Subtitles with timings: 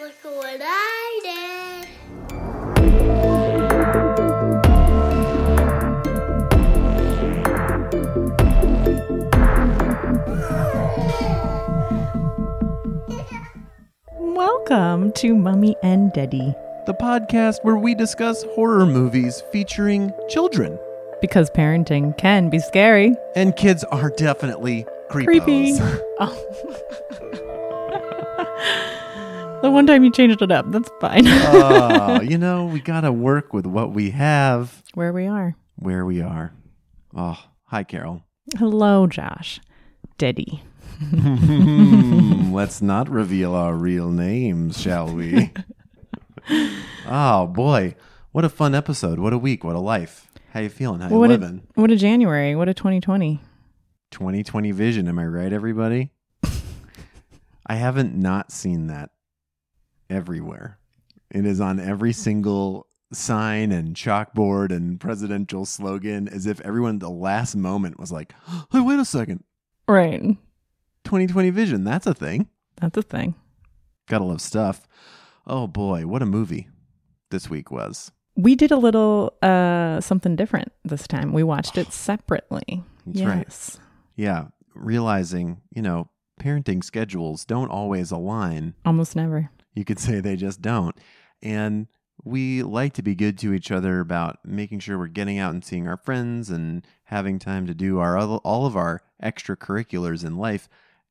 [0.00, 2.92] Look what I did.
[14.18, 16.54] Welcome to Mummy and Daddy.
[16.86, 20.78] the podcast where we discuss horror movies featuring children.
[21.20, 23.14] Because parenting can be scary.
[23.36, 25.24] And kids are definitely creepos.
[25.24, 25.78] Creepy.
[26.18, 26.88] Oh.
[29.62, 31.24] the one time you changed it up, that's fine.
[31.26, 35.56] oh, you know, we got to work with what we have Where we are.
[35.76, 36.52] where we are.
[37.16, 38.24] Oh, hi, Carol.
[38.58, 39.60] Hello, Josh.
[40.18, 40.62] Daddy.
[40.98, 45.52] Hmm, Let's not reveal our real names, shall we?
[47.06, 47.94] oh, boy.
[48.32, 49.18] What a fun episode.
[49.18, 49.64] What a week.
[49.64, 50.28] What a life.
[50.50, 51.00] How you feeling?
[51.00, 51.62] How you what living?
[51.76, 52.54] a what a January.
[52.54, 53.40] What a 2020.
[54.10, 55.08] 2020 vision.
[55.08, 56.10] Am I right, everybody?
[57.66, 59.10] I haven't not seen that
[60.12, 60.78] everywhere.
[61.30, 67.00] It is on every single sign and chalkboard and presidential slogan as if everyone at
[67.00, 68.32] the last moment was like,
[68.70, 69.44] hey, wait a second.
[69.88, 70.20] Right.
[71.04, 71.84] 2020 vision.
[71.84, 72.48] That's a thing.
[72.80, 73.34] That's a thing.
[74.08, 74.86] Gotta love stuff.
[75.46, 76.68] Oh boy, what a movie
[77.30, 78.12] this week was.
[78.36, 81.32] We did a little uh something different this time.
[81.32, 82.84] We watched it separately.
[83.06, 83.44] That's right.
[83.46, 83.78] yes.
[84.16, 88.74] Yeah, realizing, you know, parenting schedules don't always align.
[88.84, 89.50] Almost never.
[89.74, 90.96] You could say they just don't.
[91.42, 91.88] And
[92.24, 95.64] we like to be good to each other about making sure we're getting out and
[95.64, 100.68] seeing our friends and having time to do our all of our extracurriculars in life.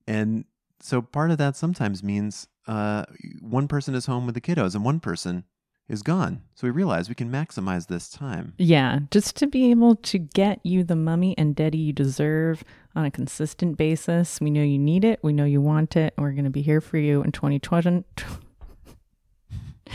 [0.07, 0.45] And
[0.79, 3.05] so part of that sometimes means uh,
[3.41, 5.43] one person is home with the kiddos and one person
[5.89, 6.41] is gone.
[6.55, 8.53] So we realize we can maximize this time.
[8.57, 12.63] Yeah, just to be able to get you the mummy and daddy you deserve
[12.95, 14.39] on a consistent basis.
[14.39, 15.19] We know you need it.
[15.21, 16.13] We know you want it.
[16.17, 18.05] We're going to be here for you in 2020.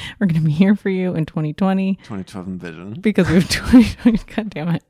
[0.21, 2.95] We're going to be here for you in 2020 2012 vision.
[3.01, 4.19] because we have 2020.
[4.35, 4.85] God damn it.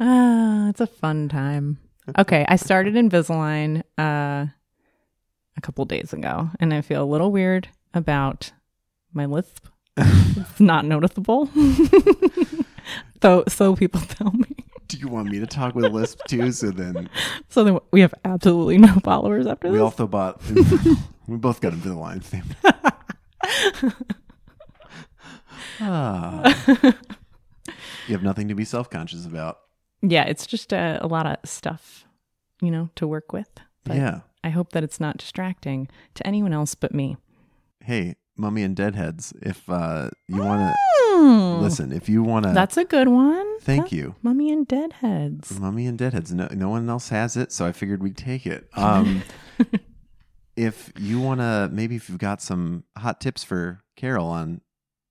[0.00, 1.78] Ah, it's a fun time.
[2.18, 4.46] Okay, I started Invisalign uh,
[5.56, 8.52] a couple days ago, and I feel a little weird about
[9.12, 9.66] my lisp.
[9.96, 11.50] it's not noticeable.
[13.20, 14.46] Though, so people tell me.
[14.86, 16.50] Do you want me to talk with Lisp too?
[16.52, 17.10] So then
[17.50, 19.82] So then we have absolutely no followers after we this.
[19.82, 20.40] also bought.
[21.26, 22.22] we both got Invisalign.
[22.24, 22.44] Same.
[25.80, 26.54] Ah.
[28.06, 29.58] You have nothing to be self conscious about.
[30.02, 32.04] yeah, it's just a, a lot of stuff,
[32.62, 33.48] you know, to work with.
[33.84, 34.20] But yeah.
[34.44, 37.16] I hope that it's not distracting to anyone else but me.
[37.84, 40.74] Hey, mummy and deadheads, if uh, you want to
[41.20, 41.60] Hmm.
[41.62, 43.58] listen, if you want to, That's a good one.
[43.60, 44.14] thank That- you.
[44.22, 45.58] Mummy and Deadheads.
[45.58, 46.32] Mummy and Deadheads.
[46.32, 48.68] No, no one else has it, so I figured we'd take it.
[48.74, 49.22] Um,
[50.58, 54.60] if you want to, maybe if you've got some hot tips for Carol on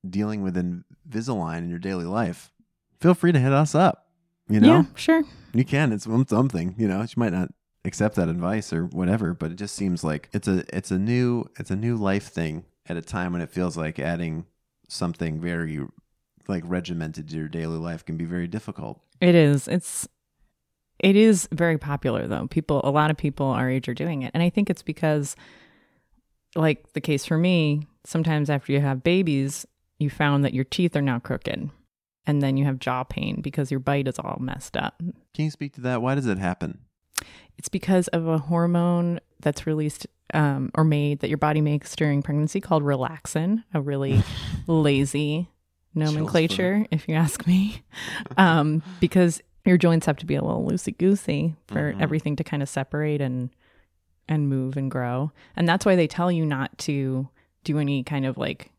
[0.07, 2.51] dealing with Invisalign in your daily life,
[2.99, 4.07] feel free to hit us up.
[4.49, 5.23] You know, Yeah, sure.
[5.53, 5.91] you can.
[5.91, 6.75] It's some- something.
[6.77, 7.49] You know, she might not
[7.85, 11.45] accept that advice or whatever, but it just seems like it's a it's a new
[11.59, 14.45] it's a new life thing at a time when it feels like adding
[14.89, 15.81] something very
[16.47, 19.01] like regimented to your daily life can be very difficult.
[19.19, 19.67] It is.
[19.67, 20.07] It's
[20.99, 22.47] it is very popular though.
[22.47, 24.31] People a lot of people our age are doing it.
[24.33, 25.35] And I think it's because
[26.55, 29.65] like the case for me, sometimes after you have babies,
[29.99, 31.69] you found that your teeth are now crooked.
[32.25, 35.01] And then you have jaw pain because your bite is all messed up.
[35.33, 36.01] Can you speak to that?
[36.01, 36.79] Why does it happen?
[37.57, 42.21] It's because of a hormone that's released um, or made that your body makes during
[42.21, 44.21] pregnancy called relaxin, a really
[44.67, 45.47] lazy
[45.95, 47.81] nomenclature, if you ask me.
[48.37, 52.01] Um, because your joints have to be a little loosey goosey for Mhm.
[52.01, 53.49] everything to kind of separate and
[54.29, 55.31] and move and grow.
[55.55, 57.29] And that's why they tell you not to
[57.63, 58.71] do any kind of like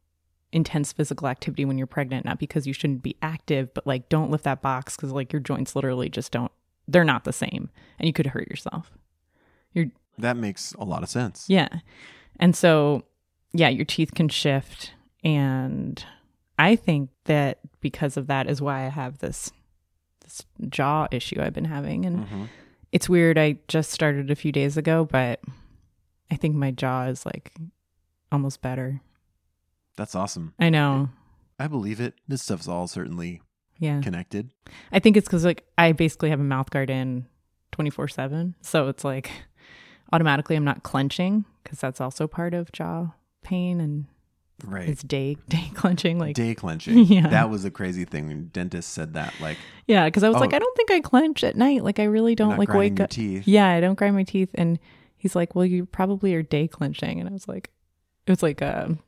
[0.53, 4.31] intense physical activity when you're pregnant, not because you shouldn't be active, but like don't
[4.31, 6.53] lift that box because like your joints literally just don't
[6.87, 8.93] they're not the same and you could hurt yourself.
[10.19, 11.45] That makes a lot of sense.
[11.49, 11.69] Yeah.
[12.41, 13.05] And so,
[13.53, 14.93] yeah, your teeth can shift.
[15.23, 16.05] And
[16.59, 19.53] I think that because of that is why I have this
[20.29, 22.05] this jaw issue I've been having.
[22.05, 22.49] And Mhm.
[22.93, 23.39] it's weird.
[23.39, 25.41] I just started a few days ago, but
[26.31, 27.53] I think my jaw is like
[28.31, 29.01] almost better.
[29.97, 30.53] That's awesome.
[30.59, 31.09] I know.
[31.59, 32.15] I believe it.
[32.29, 33.41] This stuff's all certainly
[33.79, 34.01] Yeah.
[34.01, 34.51] connected.
[34.93, 37.27] I think it's because like I basically have a mouth guard in
[37.73, 38.55] 24 7.
[38.61, 39.31] So it's like
[40.13, 44.07] automatically I'm not clenching because that's also part of jaw pain and
[44.65, 44.89] Right.
[44.89, 46.19] it's day day clenching.
[46.19, 46.99] Like, Day clenching.
[47.07, 47.29] Yeah.
[47.29, 49.35] That was a crazy thing when dentists said that.
[49.41, 49.57] Like,
[49.87, 50.41] yeah, because I was oh.
[50.41, 50.57] like, Oh.
[50.57, 51.85] I don't think I clench at night.
[51.85, 53.11] Like, I really don't like wake up.
[53.11, 53.47] teeth.
[53.47, 54.51] Yeah, I don't grind my teeth.
[54.55, 54.79] And
[55.17, 57.21] he's like, Well, you probably are day clenching.
[57.21, 57.71] And I was like,
[58.27, 58.99] It was like a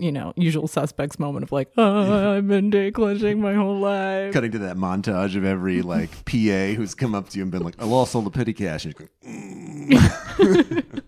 [0.00, 4.32] you know, usual suspects moment of like, oh, I've been day clenching my whole life.
[4.32, 7.62] Cutting to that montage of every like PA who's come up to you and been
[7.62, 11.02] like, "I lost all the petty cash." And you're going, mm.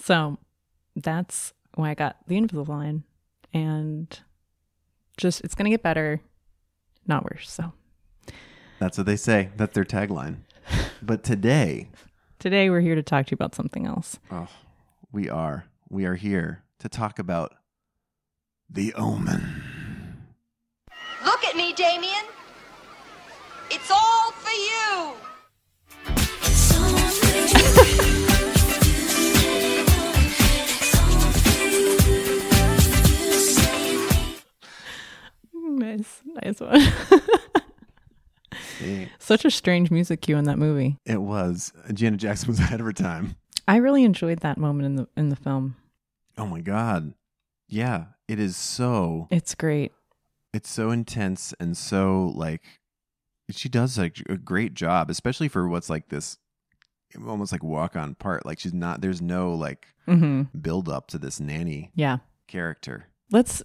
[0.00, 0.38] So
[1.02, 3.02] that's why I got the Invisalign,
[3.52, 4.18] and
[5.16, 6.20] just it's gonna get better,
[7.06, 7.50] not worse.
[7.50, 7.72] So
[8.78, 9.50] That's what they say.
[9.56, 10.38] That's their tagline.
[11.00, 11.88] But today,
[12.38, 14.18] today we're here to talk to you about something else.
[14.30, 14.48] oh,
[15.12, 17.54] we are we are here to talk about
[18.68, 19.62] the Omen.
[21.24, 22.17] Look at me, Damien.
[35.98, 36.80] Nice, nice one.
[39.18, 40.96] Such a strange music cue in that movie.
[41.04, 43.36] It was Janet Jackson was ahead of her time.
[43.66, 45.76] I really enjoyed that moment in the in the film.
[46.36, 47.14] Oh my god.
[47.68, 49.92] Yeah, it is so It's great.
[50.54, 52.62] it's so intense and so like
[53.50, 56.38] she does like a great job, especially for what's like this
[57.26, 58.46] almost like walk on part.
[58.46, 62.18] Like she's not there's no like hmm build up to this nanny Yeah.
[62.46, 63.08] character.
[63.30, 63.62] Let's.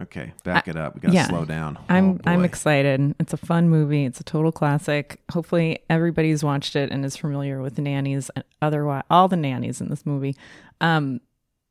[0.00, 0.94] Okay, back it up.
[0.94, 1.28] We gotta yeah.
[1.28, 1.78] slow down.
[1.88, 3.14] I'm Oh, I'm excited.
[3.20, 4.04] It's a fun movie.
[4.04, 5.20] It's a total classic.
[5.30, 9.80] Hopefully everybody's watched it and is familiar with the nannies and otherwise all the nannies
[9.80, 10.36] in this movie.
[10.80, 11.20] Um,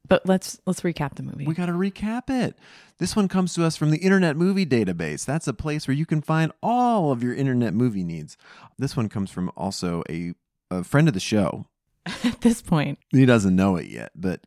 [0.08, 1.46] but let's let's recap the movie.
[1.46, 2.58] We got to recap it.
[2.98, 5.25] This one comes to us from the Internet Movie Database.
[5.25, 8.38] That's a place where you can find all of your internet movie needs.
[8.78, 10.34] This one comes from also a,
[10.70, 11.66] a friend of the show.
[12.06, 14.46] At this point, He doesn't know it yet, but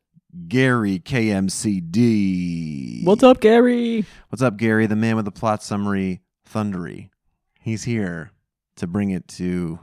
[0.48, 3.04] Gary KMCD.
[3.04, 4.04] what's up, Gary?
[4.28, 4.86] What's up, Gary?
[4.86, 7.10] The man with the plot summary, Thundery.
[7.60, 8.32] He's here
[8.76, 9.78] to bring it to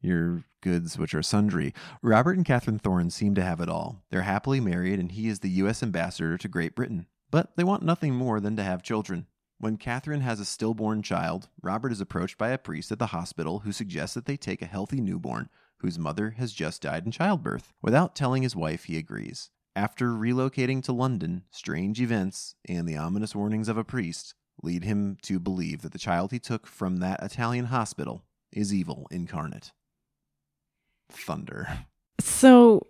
[0.00, 1.74] your goods, which are sundry.
[2.02, 4.02] Robert and Catherine Thorne seem to have it all.
[4.10, 5.82] They're happily married, and he is the U.S.
[5.82, 7.06] ambassador to Great Britain.
[7.30, 9.26] But they want nothing more than to have children.
[9.58, 13.60] When Catherine has a stillborn child, Robert is approached by a priest at the hospital
[13.60, 17.72] who suggests that they take a healthy newborn whose mother has just died in childbirth.
[17.82, 19.50] Without telling his wife, he agrees.
[19.76, 24.32] After relocating to London, strange events and the ominous warnings of a priest
[24.62, 29.06] lead him to believe that the child he took from that Italian hospital is evil
[29.10, 29.72] incarnate.
[31.10, 31.68] Thunder.
[32.18, 32.86] So,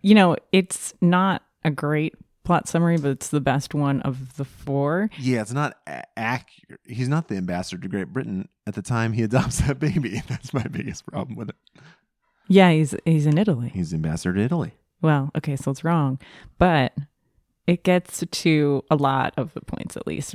[0.00, 4.46] you know, it's not a great plot summary, but it's the best one of the
[4.46, 5.10] four.
[5.18, 6.80] Yeah, it's not a- accurate.
[6.86, 10.22] He's not the ambassador to Great Britain at the time he adopts that baby.
[10.28, 11.56] That's my biggest problem with it.
[12.48, 13.70] Yeah, he's he's in Italy.
[13.74, 14.74] He's ambassador to Italy.
[15.04, 16.18] Well, okay, so it's wrong,
[16.58, 16.94] but
[17.66, 20.34] it gets to a lot of the points at least.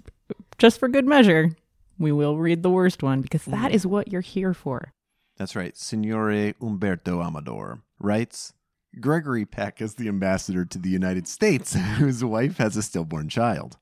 [0.60, 1.56] Just for good measure,
[1.98, 3.74] we will read the worst one because that mm.
[3.74, 4.94] is what you're here for.
[5.38, 5.76] That's right.
[5.76, 8.54] Signore Umberto Amador writes
[9.00, 13.80] Gregory Peck is the ambassador to the United States, whose wife has a stillborn child.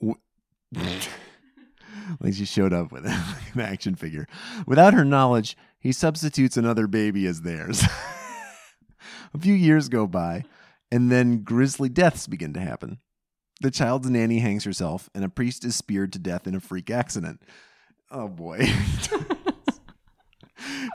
[0.00, 0.18] W-
[2.18, 3.06] like she showed up with
[3.54, 4.26] an action figure.
[4.66, 7.84] Without her knowledge, he substitutes another baby as theirs.
[9.36, 10.44] A few years go by,
[10.90, 13.00] and then grisly deaths begin to happen.
[13.60, 16.90] The child's nanny hangs herself, and a priest is speared to death in a freak
[16.90, 17.42] accident.
[18.10, 18.66] Oh boy.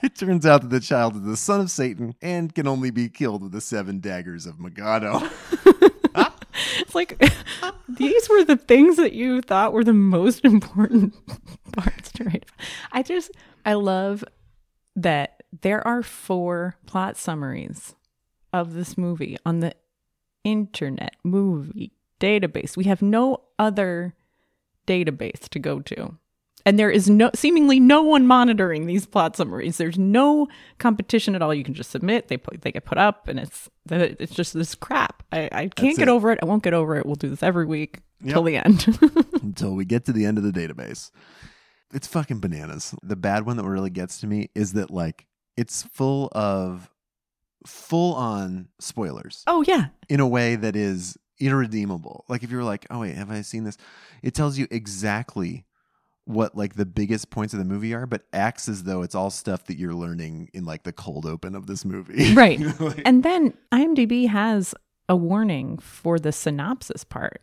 [0.03, 3.07] It turns out that the child is the son of Satan and can only be
[3.07, 5.21] killed with the seven daggers of Megiddo.
[6.79, 7.17] It's like
[7.87, 11.13] these were the things that you thought were the most important
[11.71, 12.45] parts to write.
[12.91, 13.31] I just
[13.65, 14.25] I love
[14.95, 17.95] that there are four plot summaries
[18.53, 19.73] of this movie on the
[20.43, 22.75] internet movie database.
[22.77, 24.13] We have no other
[24.87, 26.17] database to go to.
[26.63, 29.77] And there is no seemingly no one monitoring these plot summaries.
[29.77, 31.55] There's no competition at all.
[31.55, 32.27] You can just submit.
[32.27, 35.23] They put, they get put up, and it's it's just this crap.
[35.31, 36.11] I, I can't That's get it.
[36.11, 36.37] over it.
[36.39, 37.05] I won't get over it.
[37.07, 38.33] We'll do this every week Yep.
[38.33, 38.85] till the end.
[39.41, 41.09] until we get to the end of the database.
[41.91, 42.93] It's fucking bananas.
[43.01, 45.25] The bad one that really gets to me is that like
[45.57, 46.90] it's full of
[47.65, 52.25] full on spoilers oh yeah, in a way that is irredeemable.
[52.29, 53.77] Like if you're like, "Oh wait, have I seen this?"
[54.23, 55.65] It tells you exactly
[56.25, 59.29] what like the biggest points of the movie are, but acts as though it's all
[59.31, 62.33] stuff that you're learning in like the cold open of this movie.
[62.35, 62.59] Right.
[62.79, 64.73] Like- And then IMDb has
[65.09, 67.41] a warning for the synopsis part.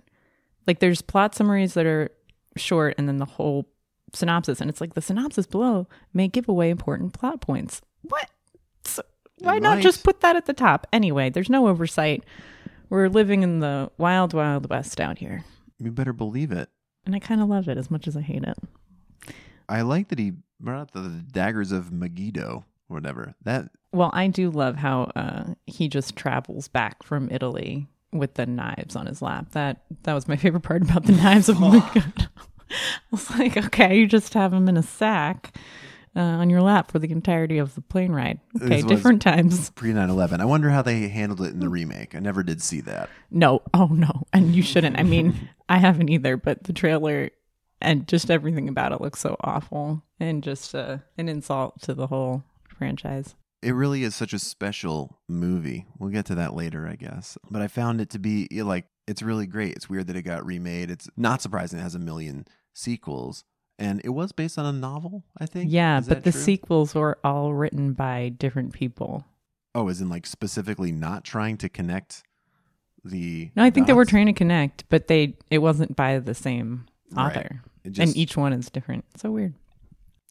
[0.67, 2.11] Like there's plot summaries that are
[2.57, 3.69] short and then the whole
[4.15, 4.61] synopsis.
[4.61, 7.83] And it's like the synopsis below may give away important plot points.
[8.03, 8.31] What?
[8.85, 9.03] So
[9.41, 9.83] why It not might.
[9.83, 10.87] just put that at the top?
[10.93, 12.25] Anyway, there's no oversight.
[12.91, 15.45] We're living in the wild, wild west out here.
[15.79, 16.69] you better believe it.
[17.07, 18.57] And I kind of love it as much as I hate it.
[19.69, 23.35] I like that he brought up the, daggers of Megiddo or whatever.
[23.45, 28.47] That Well, I do love how uh, he just travels back from Italy with the
[28.47, 29.51] knives on his lap.
[29.53, 31.49] That that was my favorite part about the knives.
[31.55, 32.29] Oh my god!
[32.71, 32.77] I
[33.11, 35.57] was like, okay, you just have them in a sack
[36.19, 38.41] uh, on your lap for the entirety of the plane ride.
[38.61, 39.71] Okay, different times.
[39.71, 40.41] Pre 9 11.
[40.41, 42.17] I wonder how they handled it in the remake.
[42.17, 43.09] I never did see that.
[43.31, 44.99] No, oh no, and you shouldn't.
[44.99, 47.31] I mean, I haven't either, but the trailer
[47.81, 52.09] and just everything about it looks so awful and just uh, an insult to the
[52.09, 52.43] whole
[52.77, 53.37] franchise.
[53.63, 55.87] It really is such a special movie.
[55.99, 57.39] We'll get to that later, I guess.
[57.51, 59.75] But I found it to be like, it's really great.
[59.75, 60.91] It's weird that it got remade.
[60.91, 63.45] It's not surprising it has a million sequels.
[63.79, 65.71] And it was based on a novel, I think.
[65.71, 66.41] Yeah, Is but the true?
[66.41, 69.25] sequels were all written by different people.
[69.75, 72.25] Oh, as in like specifically not trying to connect
[73.05, 73.51] the.
[73.55, 76.87] No, I think they were trying to connect, but they it wasn't by the same
[77.17, 77.63] author.
[77.85, 79.05] It just and each one is different.
[79.17, 79.55] So weird.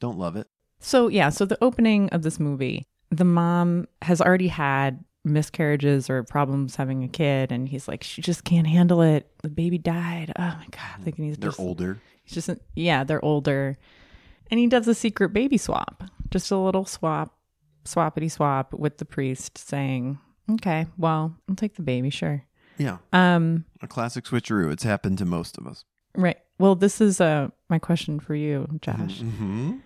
[0.01, 0.47] don't love it.
[0.79, 6.23] So yeah, so the opening of this movie, the mom has already had miscarriages or
[6.23, 9.29] problems having a kid, and he's like, she just can't handle it.
[9.41, 10.33] The baby died.
[10.37, 11.99] Oh my god, thinking he's They're just, older.
[12.27, 13.77] He's just yeah, they're older,
[14.51, 17.35] and he does a secret baby swap, just a little swap,
[17.85, 20.19] swappity swap with the priest, saying,
[20.51, 22.43] "Okay, well, I'll take the baby, sure."
[22.77, 22.97] Yeah.
[23.13, 24.71] Um, A classic switcheroo.
[24.71, 25.83] It's happened to most of us.
[26.15, 26.37] right.
[26.59, 29.21] Well, this is uh my question for you, Josh.
[29.21, 29.77] Mm-hmm.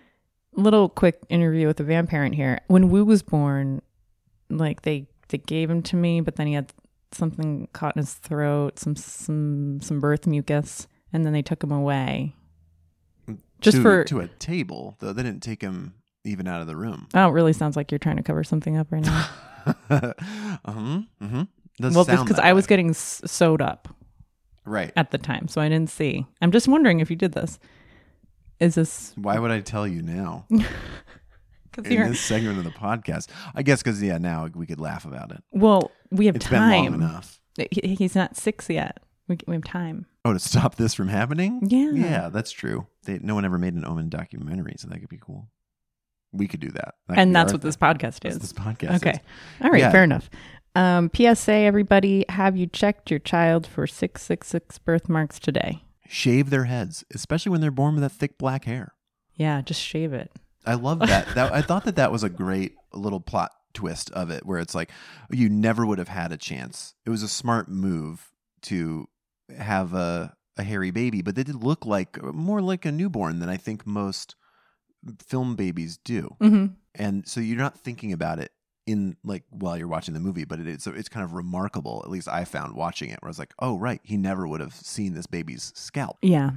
[0.56, 2.60] little quick interview with the van parent here.
[2.66, 3.82] When Wu was born,
[4.50, 6.72] like they they gave him to me, but then he had
[7.12, 11.72] something caught in his throat, some some some birth mucus, and then they took him
[11.72, 12.34] away.
[13.60, 15.12] Just to, for to a table, though.
[15.12, 17.08] They didn't take him even out of the room.
[17.14, 19.28] oh, it really sounds like you're trying to cover something up right now.
[19.90, 20.12] uh-huh.
[21.20, 21.42] Mm-hmm.
[21.80, 23.88] Well, because I was getting s- sewed up
[24.64, 24.92] right.
[24.96, 26.26] at the time, so I didn't see.
[26.40, 27.58] I'm just wondering if you did this.
[28.60, 32.70] Is this Why would I tell you now because in you're this segment of the
[32.70, 33.28] podcast?
[33.54, 35.42] I guess because yeah, now we could laugh about it.
[35.50, 35.90] well?
[36.10, 36.94] We have It's time.
[36.94, 37.40] enough.
[37.70, 38.98] He's not six yet.
[39.28, 40.06] We, we have time.
[40.24, 41.60] Oh, to stop this from happening?
[41.68, 41.90] Yeah.
[41.92, 42.86] Yeah, that's true.
[43.04, 45.48] They, no one ever made an Omen documentary, so that could be cool.
[46.32, 46.94] We could do that.
[47.08, 47.88] That and that's what this thing.
[47.94, 48.38] podcast That's is.
[48.38, 49.10] this podcast Okay.
[49.10, 49.18] is.
[49.62, 49.80] All right.
[49.80, 49.90] Yeah.
[49.90, 50.30] Fair enough.
[50.74, 55.82] Um, PSA, everybody, have you checked your child for 666 birthmarks today?
[56.08, 58.94] Shave their heads, especially when they're born with that thick black hair.
[59.34, 60.30] Yeah, just shave it.
[60.64, 61.26] I love that.
[61.34, 64.74] that I thought that that was a great little plot twist of it, where it's
[64.74, 64.90] like
[65.30, 66.94] you never would have had a chance.
[67.04, 68.31] It was a smart move
[68.62, 69.08] to
[69.56, 73.48] have a a hairy baby, but they did look like more like a newborn than
[73.48, 74.36] I think most
[75.26, 76.36] film babies do.
[76.40, 76.66] Mm-hmm.
[76.94, 78.52] And so you're not thinking about it
[78.86, 82.02] in like while you're watching the movie, but it is it's kind of remarkable.
[82.04, 84.60] At least I found watching it, where I was like, oh right, he never would
[84.60, 86.50] have seen this baby's scalp, Yeah.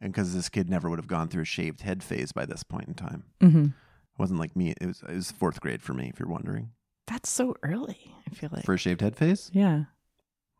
[0.00, 2.62] and because this kid never would have gone through a shaved head phase by this
[2.62, 3.24] point in time.
[3.42, 3.64] Mm-hmm.
[3.66, 4.74] It wasn't like me.
[4.80, 6.08] It was it was fourth grade for me.
[6.08, 6.70] If you're wondering,
[7.06, 8.14] That's so early.
[8.26, 8.64] I feel like.
[8.64, 9.84] for a shaved head phase, yeah.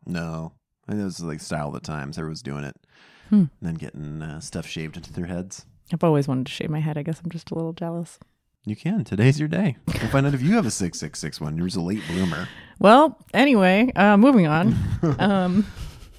[0.05, 0.53] no.
[0.89, 2.17] I think it was like style of the times.
[2.17, 2.75] Everyone's doing it,
[3.29, 3.35] Hmm.
[3.35, 5.65] and then getting uh, stuff shaved into their heads.
[5.93, 6.97] I've always wanted to shave my head.
[6.97, 8.19] I guess I'm just a little jealous.
[8.65, 9.03] You can.
[9.03, 9.77] Today's your day.
[9.87, 11.57] We'll find out if you have a six six six one.
[11.57, 12.47] You're a late bloomer.
[12.79, 14.75] Well, anyway, uh, moving on.
[15.19, 15.65] um,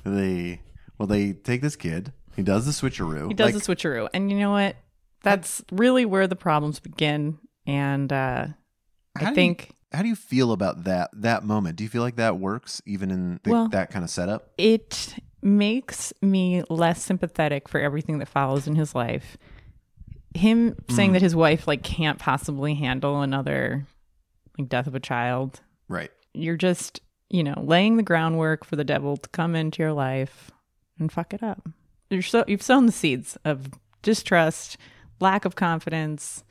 [0.04, 0.60] They
[0.98, 2.12] well, they take this kid.
[2.36, 3.28] He does the switcheroo.
[3.28, 4.08] he does Like, the switcheroo.
[4.14, 4.76] And you know what?
[5.22, 7.38] That's really where the problems begin.
[7.66, 11.76] And uh, How do I you- think How do you feel about that that moment?
[11.76, 14.52] Do you feel like that works even in the, Well- that kind of setup?
[14.56, 19.38] it makes me less sympathetic for everything that follows in his life.
[20.35, 21.12] Him saying mm.
[21.14, 23.87] that his wife like can't possibly handle another
[24.59, 25.61] like death of a child.
[25.88, 26.11] Right.
[26.35, 30.50] You're just, you know, laying the groundwork for the devil to come into your life
[30.99, 31.68] and fuck it up.
[32.11, 33.70] You're so you've sown the seeds of
[34.02, 34.76] distrust,
[35.20, 36.44] lack of confidence,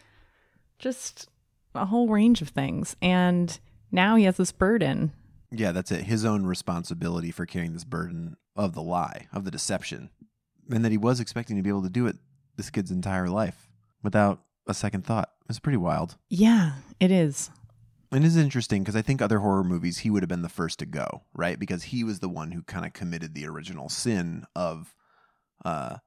[0.79, 1.29] just
[1.75, 2.95] a whole range of things.
[3.01, 3.59] And
[3.91, 5.11] now he has this burden
[5.51, 6.03] Yeah, that's it.
[6.03, 10.09] His own responsibility for carrying this burden of the lie, of the deception,
[10.69, 12.17] and that he was expecting to be able to do it
[12.55, 13.69] this kid's entire life
[14.03, 15.31] without a second thought.
[15.49, 16.17] It's pretty wild.
[16.29, 17.49] Yeah, it is.
[18.11, 20.49] And it is interesting because I think other horror movies he would have been the
[20.49, 21.59] first to go, right?
[21.59, 24.95] Because he was the one who kind of committed the original sin of,
[25.63, 25.97] uh,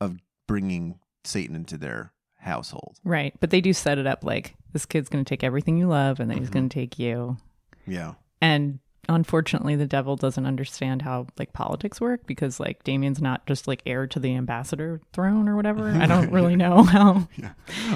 [0.00, 2.98] of bringing Satan into their household.
[3.04, 3.34] Right.
[3.40, 6.20] But they do set it up like this kid's going to take everything you love
[6.20, 6.52] and then he's Mhm.
[6.54, 7.36] going to take you.
[7.86, 8.78] Yeah, And
[9.08, 13.82] unfortunately, the devil doesn't understand how like politics work because like Damien's not just like
[13.86, 15.90] heir to the ambassador throne or whatever.
[15.90, 17.28] I don't really know how.
[17.36, 17.52] yeah.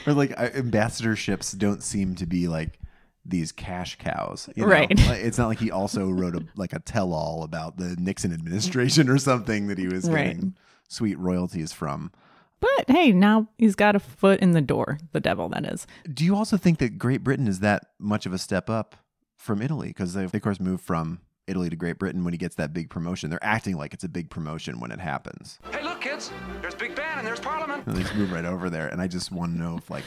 [0.06, 2.78] Or like uh, ambassadorships don't seem to be like
[3.24, 4.68] these cash cows, you know?
[4.68, 4.88] Right.
[4.90, 9.18] It's not like he also wrote a like a tell-all about the Nixon administration or
[9.18, 10.34] something that he was Right.
[10.34, 10.54] getting
[10.88, 12.10] sweet royalties from.
[12.76, 15.86] But hey, now he's got a foot in the door, the devil, that is.
[16.12, 18.96] Do you also think that Great Britain is that much of a step up
[19.36, 22.54] from Italy because they, of course, moved from Italy to Great Britain when he gets
[22.56, 23.28] that big promotion.
[23.28, 25.58] They're acting like it's a big promotion when it happens.
[25.70, 26.30] Hey, look, kids.
[26.62, 27.86] There's Big Ben and there's Parliament.
[27.86, 28.88] And they just move right over there.
[28.88, 30.04] And I just want to know if, like,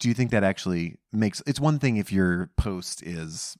[0.00, 3.56] do you think that actually makes it's one thing if your post is,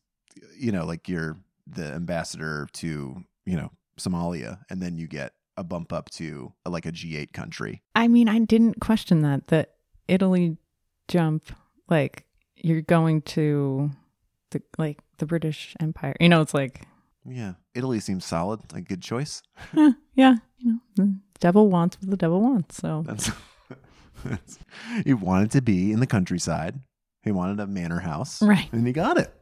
[0.59, 1.39] you know, like you're
[1.69, 6.87] the ambassador to, you know, Somalia, and then you get a bump up to like
[6.87, 7.83] a G8 country.
[7.95, 9.49] I mean, I didn't question that.
[9.49, 9.69] The
[10.09, 10.57] Italy
[11.09, 11.53] jump,
[11.89, 12.25] like
[12.57, 13.91] you're going to
[14.51, 16.15] the like the British Empire.
[16.21, 16.83] You know, it's like,
[17.25, 17.55] Yeah.
[17.75, 19.43] Italy seems solid, like good choice.
[19.77, 22.77] eh, yeah, you know, the devil wants what the devil wants.
[22.77, 23.31] So That's,
[24.25, 24.59] that's
[25.05, 26.81] he wanted to be in the countryside.
[27.23, 28.43] He wanted a manor house.
[28.43, 28.69] Right.
[28.73, 29.33] And he got it.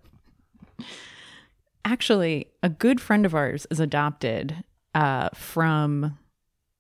[1.85, 4.65] actually, a good friend of ours is adopted
[4.95, 6.19] uh, from,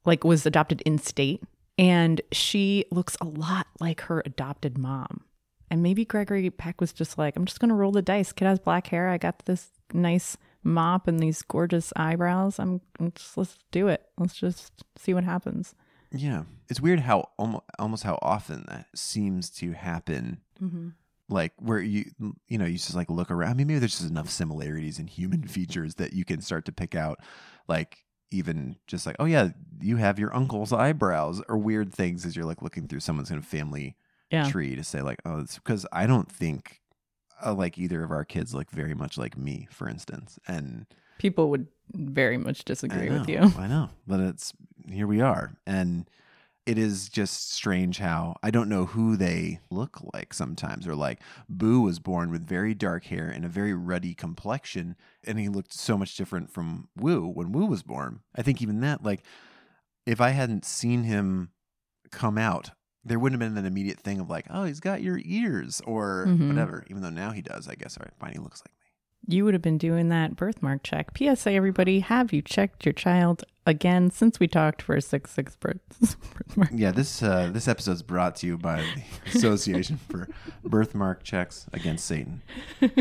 [0.04, 1.42] like, was adopted in state,
[1.78, 5.24] and she looks a lot like her adopted mom.
[5.70, 8.30] And maybe Gregory Peck was just like, I'm just gonna roll the dice.
[8.32, 9.08] Kid has black hair.
[9.08, 12.58] I got this nice mop and these gorgeous eyebrows.
[12.58, 14.02] I'm, I'm just let's do it.
[14.18, 15.74] Let's just see what happens.
[16.10, 16.42] Yeah.
[16.68, 20.42] It's weird how almost, almost how often that seems to happen.
[21.32, 22.04] Like where you
[22.46, 23.50] you know you just like look around.
[23.50, 26.72] I mean, maybe there's just enough similarities in human features that you can start to
[26.72, 27.18] pick out,
[27.68, 29.48] like even just like oh yeah,
[29.80, 33.38] you have your uncle's eyebrows or weird things as you're like looking through someone's kind
[33.38, 33.96] of family
[34.30, 34.48] Yeah.
[34.48, 36.80] tree to say like oh it's because I don't think
[37.44, 40.86] uh, like either of our kids look very much like me, for instance, and
[41.18, 43.52] People would very much disagree know, with you.
[43.58, 44.52] I know, but it's
[44.90, 46.08] here we are, and
[46.66, 50.86] it is just strange how I don't know who they look like sometimes.
[50.86, 55.38] Or like Boo was born with very dark hair and a very ruddy complexion, and
[55.38, 58.20] he looked so much different from Woo when Woo was born.
[58.34, 59.24] I think even that, like,
[60.06, 61.50] if I hadn't seen him
[62.10, 62.70] come out.
[63.04, 66.26] There wouldn't have been an immediate thing of like, oh, he's got your ears or
[66.26, 66.48] Mhm.
[66.48, 66.84] whatever.
[66.88, 67.96] Even though now he does, I guess.
[67.98, 68.74] All right, fine, he looks like.
[69.26, 71.16] You would have been doing that birthmark check.
[71.16, 75.54] PSA, everybody, have you checked your child again since we talked for a six six
[75.60, 75.80] birth
[76.34, 76.70] birthmark?
[76.74, 79.02] Yeah, this uh, this episode is brought to you by the
[79.38, 80.28] Association for
[80.64, 82.42] Birthmark Checks Against Satan.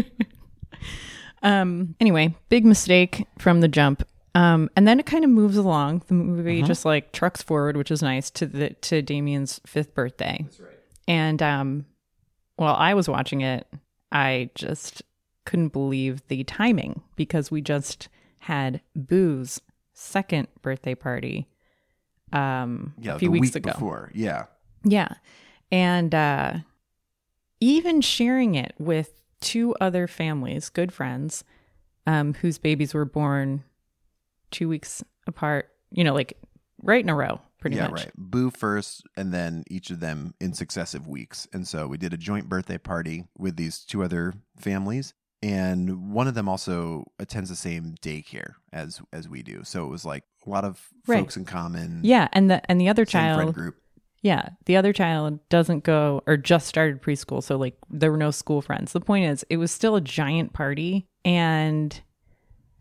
[1.43, 1.95] Um.
[1.99, 4.07] Anyway, big mistake from the jump.
[4.35, 4.69] Um.
[4.75, 6.03] And then it kind of moves along.
[6.07, 10.41] The movie just like trucks forward, which is nice to the to Damien's fifth birthday.
[10.43, 10.69] That's right.
[11.07, 11.85] And um,
[12.57, 13.65] while I was watching it,
[14.11, 15.01] I just
[15.51, 18.07] couldn't believe the timing because we just
[18.39, 19.59] had Boo's
[19.93, 21.49] second birthday party.
[22.31, 23.73] Um, Yeah, a few the weeks week ago.
[23.73, 24.11] before.
[24.15, 24.45] Yeah,
[24.85, 25.09] Yeah.
[25.69, 26.53] And uh,
[27.59, 31.43] even sharing it with two other families, good friends,
[32.07, 33.65] um, whose babies were born
[34.51, 36.37] two weeks apart, you know, like
[36.81, 38.05] right in a row, pretty yeah, much.
[38.05, 38.11] right.
[38.15, 41.45] Boo first, and then each of them in successive weeks.
[41.51, 46.27] And so we did a joint birthday party with these two other families, and one
[46.27, 49.63] of them also attends the same daycare as as we do.
[49.63, 51.19] So it was like a lot of Right.
[51.19, 52.01] folks in common.
[52.03, 52.27] Yeah.
[52.33, 53.75] And the, and the other child, group.
[54.21, 57.41] yeah, the other child doesn't go or just started preschool.
[57.43, 58.91] So, like, there were no school friends.
[58.93, 61.07] The point is, it was still a giant party.
[61.25, 61.99] And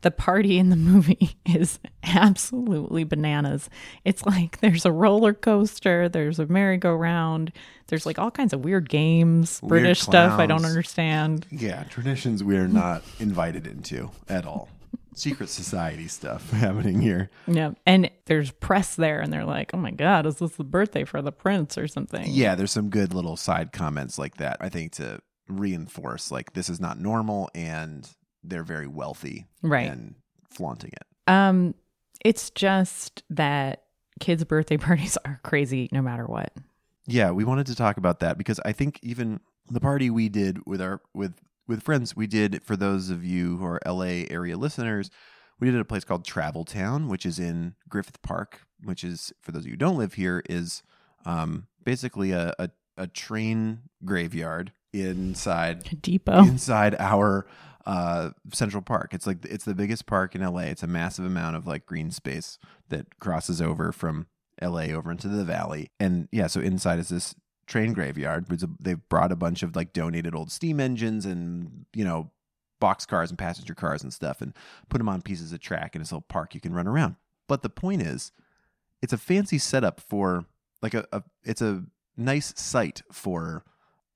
[0.03, 3.69] the party in the movie is absolutely bananas.
[4.05, 7.53] It's like there's a roller coaster, there's a merry-go-round,
[7.89, 11.47] there's like all kinds of weird games, Weird British stuff I don't understand.
[11.51, 14.69] Yeah, traditions we are not invited into at all.
[15.15, 17.31] Secret society stuff happening here.
[17.47, 17.73] Yeah.
[17.85, 21.21] And there's press there and they're like, "Oh my god, is this the birthday for
[21.21, 24.57] the prince or something?" Yeah, there's some good little side comments like that.
[24.61, 28.09] I think to reinforce like this is not normal and
[28.43, 29.91] they're very wealthy Right.
[29.91, 30.15] and
[30.49, 31.31] flaunting it.
[31.31, 31.75] Um
[32.25, 33.85] it's just that
[34.19, 36.53] kids' birthday parties are crazy no matter what.
[37.07, 40.67] Yeah, we wanted to talk about that because I think even the party we did
[40.67, 41.35] with our with
[41.67, 45.11] with friends, we did for those of you who are LA area listeners,
[45.61, 49.33] we did at a place called Travel Town, which is in Griffith Park, which is
[49.41, 50.83] for those of you who don't live here, is
[51.25, 56.43] um, basically a, a a train graveyard inside a Depot.
[56.45, 57.47] inside our
[57.87, 59.15] uh, Central Park.
[59.15, 60.63] It's like it's the biggest park in LA.
[60.63, 64.27] It's a massive amount of like green space that crosses over from
[64.61, 65.91] LA over into the valley.
[65.99, 67.35] And yeah, so inside is this
[67.67, 68.47] train graveyard.
[68.81, 72.31] They've brought a bunch of like donated old steam engines and you know
[72.81, 74.55] box cars and passenger cars and stuff, and
[74.89, 77.17] put them on pieces of track in this little park you can run around.
[77.47, 78.33] But the point is,
[79.03, 80.45] it's a fancy setup for
[80.83, 81.85] like a, a it's a
[82.17, 83.65] nice site for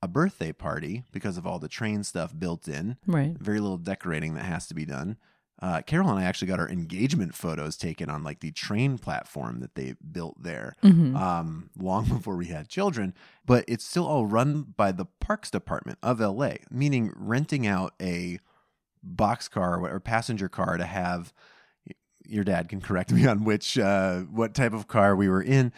[0.05, 2.97] a birthday party because of all the train stuff built in.
[3.07, 3.35] Right.
[3.39, 5.17] Very little decorating that has to be done.
[5.63, 9.61] Uh, Carol and I actually got our engagement photos taken on like the train platform
[9.61, 11.17] that they built there Mhm.
[11.17, 13.15] um, long before we had children.
[13.47, 18.41] But it's still all run by the Parks Department of LA, meaning renting out a
[19.07, 21.33] boxcar or passenger car to have.
[22.27, 25.73] Your dad can correct me on which uh, what type of car we were in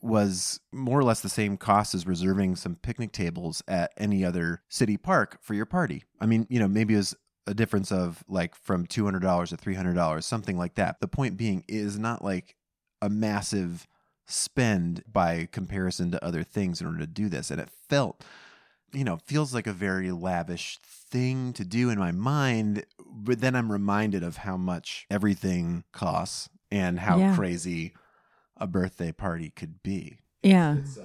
[0.00, 4.62] was more or less the same cost as reserving some picnic tables at any other
[4.68, 6.04] city park for your party.
[6.20, 7.14] I mean, you know, maybe it was
[7.46, 11.00] a difference of like from $200 to $300, something like that.
[11.00, 12.56] The point being is not like
[13.00, 13.88] a massive
[14.28, 17.50] spend by comparison to other things in order to do this.
[17.50, 18.24] And it felt,
[18.92, 22.84] you know, feels like a very lavish thing to do in my mind.
[23.04, 27.34] But then I'm reminded of how much everything costs and how Yeah.
[27.34, 27.94] crazy
[28.56, 30.18] a birthday party could be.
[30.42, 30.76] Yeah.
[31.00, 31.04] Uh,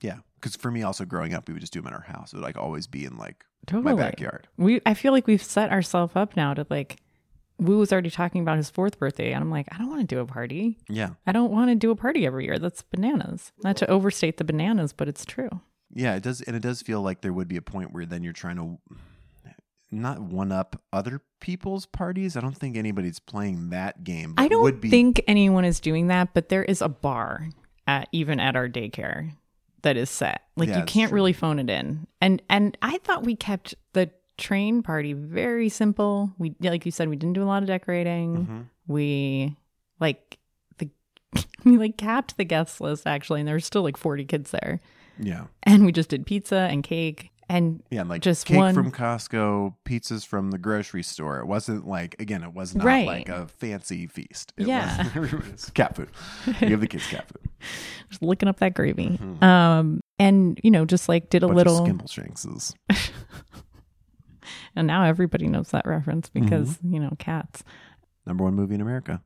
[0.00, 0.18] yeah.
[0.40, 2.32] Because for me, also growing up, we would just do them in our house.
[2.32, 3.94] It would like always be in like Totally.
[3.94, 4.46] my backyard.
[4.56, 6.96] We I feel like we've set ourselves up now to like
[7.58, 10.06] Wu was already talking about his fourth birthday, and I'm like, I don't want to
[10.14, 10.78] do a party.
[10.88, 11.10] Yeah.
[11.26, 12.56] I don't want to do a party every year.
[12.58, 13.50] That's bananas.
[13.64, 15.50] Not to overstate the bananas, but it's true.
[15.92, 18.22] Yeah, it does, and it does feel like there would be a point where then
[18.22, 18.78] you're trying to
[19.90, 22.36] not one up other people's parties.
[22.36, 24.34] I don't think anybody's playing that game.
[24.34, 27.48] But I don't be, think anyone is doing that, but there is a bar
[27.86, 29.32] at even at our daycare
[29.82, 30.42] that is set.
[30.56, 32.06] Like Yeah, you can't really phone it in.
[32.20, 36.32] And and I thought we kept the train party very simple.
[36.38, 38.36] We like you said, we didn't do a lot of decorating.
[38.36, 38.60] Mm-hmm.
[38.86, 39.56] We
[40.00, 40.38] like
[40.78, 40.90] the
[41.64, 44.80] we like capped the guest list actually, and there were still like forty kids there.
[45.20, 48.74] Yeah, And we just did pizza and cake and yeah, and like Just cake one-
[48.74, 51.38] from Costco, pizzas from the grocery store.
[51.40, 53.06] It wasn't like again, it was not Right.
[53.06, 54.52] like a fancy feast.
[54.56, 55.08] It Yeah.
[55.18, 56.10] was, it was cat food.
[56.46, 57.50] You give the kids cat food.
[58.10, 59.18] just licking up that gravy.
[59.40, 62.74] Um and you know, just like did a Bunch little of skimble shankses.
[64.76, 66.94] and now everybody knows that reference because, Mm-hmm.
[66.94, 67.62] you know, cats.
[68.26, 69.22] Number one movie in America.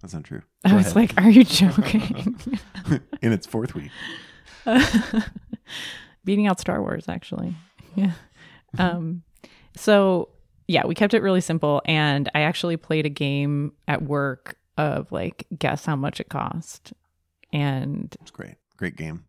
[0.00, 0.42] That's not true.
[0.64, 0.96] I was ahead.
[0.96, 2.38] like, are you joking?
[3.22, 3.90] in its fourth week.
[6.24, 7.56] Beating out Star Wars, actually.
[7.96, 8.12] Yeah.
[8.76, 9.22] Um,
[9.76, 10.30] so
[10.66, 11.80] yeah, we kept it really simple.
[11.84, 16.92] And I actually played a game at work of like, guess how much it cost.
[17.52, 18.56] And It's great.
[18.76, 19.26] Great game.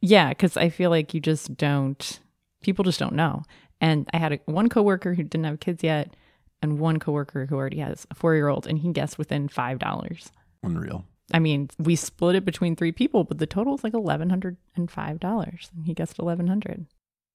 [0.00, 2.18] yeah, because I feel like you just don't,
[2.60, 3.44] people just don't know.
[3.80, 6.16] And I had a, one coworker who didn't have kids yet,
[6.60, 10.30] and one coworker who already has a four year old, and he guessed within $5.
[10.64, 11.04] Unreal.
[11.32, 14.56] I mean, we split it between three people, but the total is like eleven hundred
[14.76, 15.70] and five dollars.
[15.84, 16.86] He guessed eleven hundred.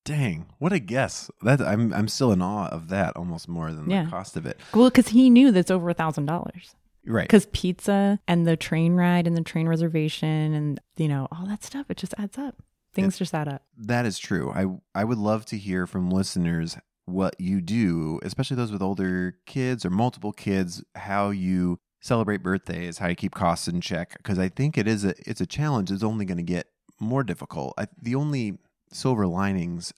[0.05, 1.31] Dang, what a guess!
[1.43, 4.03] That I'm I'm still in awe of that almost more than Yeah.
[4.05, 4.59] the cost of it.
[4.73, 6.75] Well, because he knew that's over a thousand dollars.
[7.05, 7.23] Right.
[7.27, 11.63] Because pizza and the train ride and the train reservation and you know all that
[11.63, 12.61] stuff, it just adds up.
[12.93, 13.63] Things just add up.
[13.77, 14.51] That is true.
[14.51, 14.65] I
[14.99, 19.85] I would love to hear from listeners what you do, especially those with older kids
[19.85, 24.49] or multiple kids, how you celebrate birthdays, how you keep costs in check because I
[24.49, 25.89] think it is a it's a challenge.
[25.89, 26.67] It's only going to get
[26.99, 27.73] more difficult.
[27.77, 28.59] I, the only
[28.91, 29.93] silver linings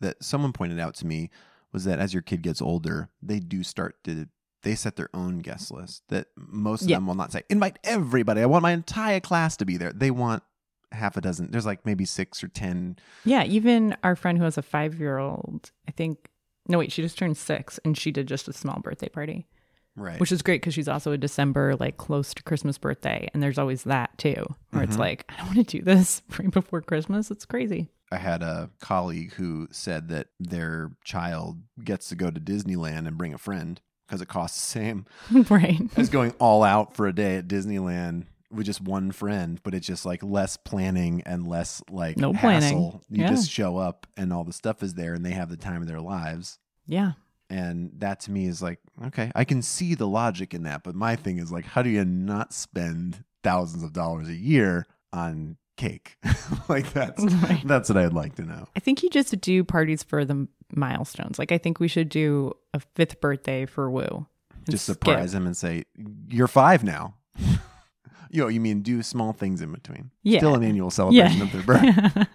[0.00, 1.30] that someone pointed out to me
[1.72, 4.28] was that as your kid gets older, they do start to
[4.62, 6.04] they set their own guest list.
[6.08, 6.96] That most of Yeah.
[6.96, 8.40] them will not say invite everybody.
[8.40, 9.92] I want my entire class to be there.
[9.92, 10.44] They want
[10.92, 11.50] half a dozen.
[11.50, 15.18] There's like maybe six or ten Yeah, even our friend who has a five year
[15.18, 16.30] old, I think.
[16.68, 19.48] No, wait, she just turned six and she did just a small birthday party.
[19.98, 20.20] Right.
[20.20, 23.28] which is great because she's also a December, like close to Christmas birthday.
[23.34, 25.00] And there's always that too, where it's mm-hmm.
[25.00, 27.30] like, I don't want to do this right before Christmas.
[27.30, 27.88] It's crazy.
[28.10, 33.18] I had a colleague who said that their child gets to go to Disneyland and
[33.18, 35.06] bring a friend because it costs the same
[35.50, 35.80] right.
[35.96, 39.86] as going all out for a day at Disneyland with just one friend, but it's
[39.86, 42.48] just like less planning and less like No hassle.
[42.48, 43.00] planning.
[43.10, 43.28] You Yeah.
[43.28, 45.88] just show up and all the stuff is there and they have the time of
[45.88, 46.58] their lives.
[46.86, 47.12] Yeah.
[47.50, 50.82] And that to me is like, okay, I can see the logic in that.
[50.82, 54.86] But my thing is like, how do you not spend thousands of dollars a year
[55.14, 56.16] on cake?
[56.68, 57.62] like that's Right.
[57.64, 58.66] that's what I'd like to know.
[58.76, 61.38] I think you just do parties for the milestones.
[61.38, 64.26] Like, I think we should do a fifth birthday for Woo.
[64.68, 64.96] Just skip.
[64.96, 65.84] surprise him and say,
[66.28, 67.14] You're five now.
[67.38, 70.10] you know, you mean do small things in between.
[70.22, 70.40] Yeah.
[70.40, 72.26] Still an annual celebration of their birth.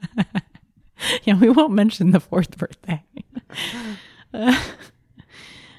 [1.24, 3.04] yeah, we won't mention the fourth birthday.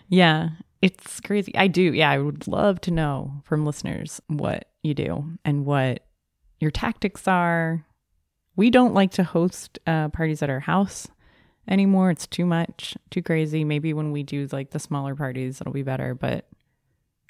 [0.08, 0.50] Yeah,
[0.82, 1.54] it's crazy.
[1.56, 1.82] I do.
[1.92, 6.06] Yeah, I would love to know from listeners what you do and what
[6.60, 7.84] your tactics are.
[8.56, 11.08] We don't like to host uh, parties at our house
[11.68, 12.10] anymore.
[12.10, 13.64] It's too much, too crazy.
[13.64, 16.14] Maybe when we do like the smaller parties, it'll be better.
[16.14, 16.46] But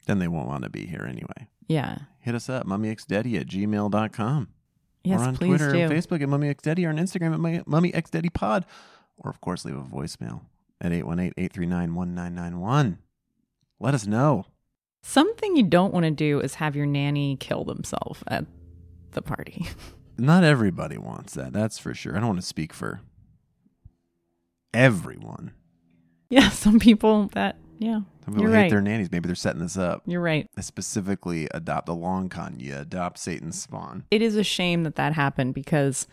[0.07, 1.49] then they won't want to be here anyway.
[1.69, 4.49] yeah, Hit us up, mummyxdaddy at gmail.com.
[5.05, 5.79] yes, or on please Twitter do.
[5.81, 7.61] and Facebook at mummyxdaddy or on Instagram at Mummy-
[7.93, 8.65] mummyxdaddypod.
[9.17, 10.43] Or, of course, leave a voicemail
[10.81, 12.99] at 818-839-1991.
[13.81, 14.47] Let us know.
[15.03, 18.47] Something you don't want to do is have your nanny kill themselves at
[19.13, 19.69] the party.
[20.19, 21.53] Not everybody wants that.
[21.53, 22.17] That's for sure.
[22.17, 23.03] I don't want to speak for
[24.73, 25.53] everyone.
[26.31, 28.01] Yeah, some people that yeah.
[28.25, 28.71] Some people You're hate right.
[28.71, 29.13] their nannies.
[29.13, 30.03] Maybe they're setting this up.
[30.07, 30.49] You're right.
[30.57, 32.57] I Specifically, adopt a long con.
[32.59, 34.05] You adopt Satan's spawn.
[34.11, 36.07] It is a shame that that happened because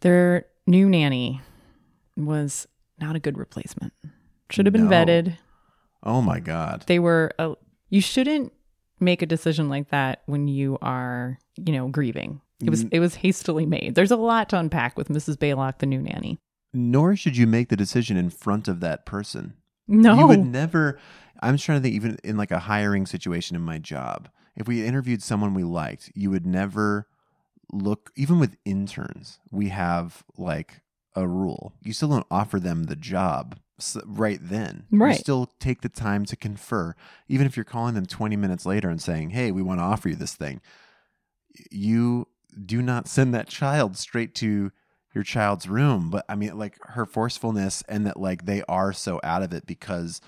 [0.00, 1.40] their new nanny
[2.16, 2.66] was
[3.00, 3.92] not a good replacement.
[4.50, 4.90] Should have been No.
[4.90, 5.36] vetted.
[6.02, 6.84] Oh my God.
[6.86, 7.54] They were a,
[7.90, 8.52] you shouldn't
[9.00, 12.40] make a decision like that when you are, you know, grieving.
[12.62, 13.96] It was it was hastily made.
[13.96, 15.36] There's a lot to unpack with Mrs.
[15.36, 16.38] Baylock, the new nanny.
[16.72, 19.54] Nor should you make the decision in front of that person.
[19.88, 20.16] No.
[20.16, 20.98] You would never.
[21.42, 24.86] I'm trying to think, even in like a hiring situation in my job, if we
[24.86, 27.08] interviewed someone we liked, you would never
[27.72, 30.81] look, even with interns, we have like
[31.14, 31.74] a rule.
[31.82, 33.58] You still don't offer them the job
[34.04, 34.86] right then.
[34.90, 35.16] You Right.
[35.16, 36.94] still take the time to confer.
[37.28, 40.08] Even if you're calling them 20 minutes later and saying, hey, we want to offer
[40.08, 40.60] you this thing,
[41.70, 42.28] you
[42.64, 44.70] do not send that child straight to
[45.14, 46.10] your child's room.
[46.10, 49.66] But I mean, like her forcefulness and that like they are so out of it
[49.66, 50.20] because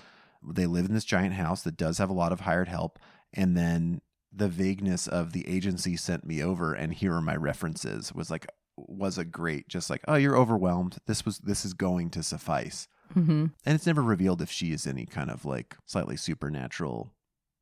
[0.47, 2.99] they live in this giant house that does have a lot of hired help.
[3.33, 8.13] And then the vagueness of the agency sent me over and here are my references
[8.13, 8.45] was like,
[8.77, 10.97] was a great, just like, oh, you're overwhelmed.
[11.07, 12.87] This was, this is going to suffice.
[13.13, 17.13] hmm And it's never revealed if she is any kind of like slightly supernatural.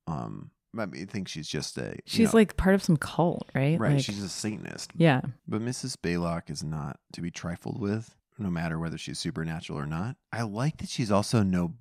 [0.08, 3.47] Um, I mean, I think she's just a, She's know- like part of some cult,
[3.54, 3.80] right?
[3.80, 3.95] right.
[3.95, 4.91] Like, she's a Satanist.
[4.95, 5.21] yeah.
[5.47, 5.95] But Mrs.
[5.97, 10.15] Baylock is not to be trifled with, no matter whether she's supernatural or not.
[10.32, 11.76] I like that she's also no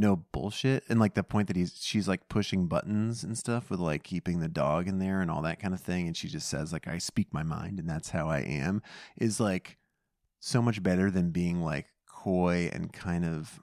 [0.00, 3.78] no bullshit and like the point that he's she's like pushing buttons and stuff with
[3.78, 6.48] like keeping the dog in there and all that kind of thing and she just
[6.48, 8.82] says like I speak my mind and that's how I am
[9.18, 9.76] is like
[10.40, 13.60] so much better than being like coy and kind of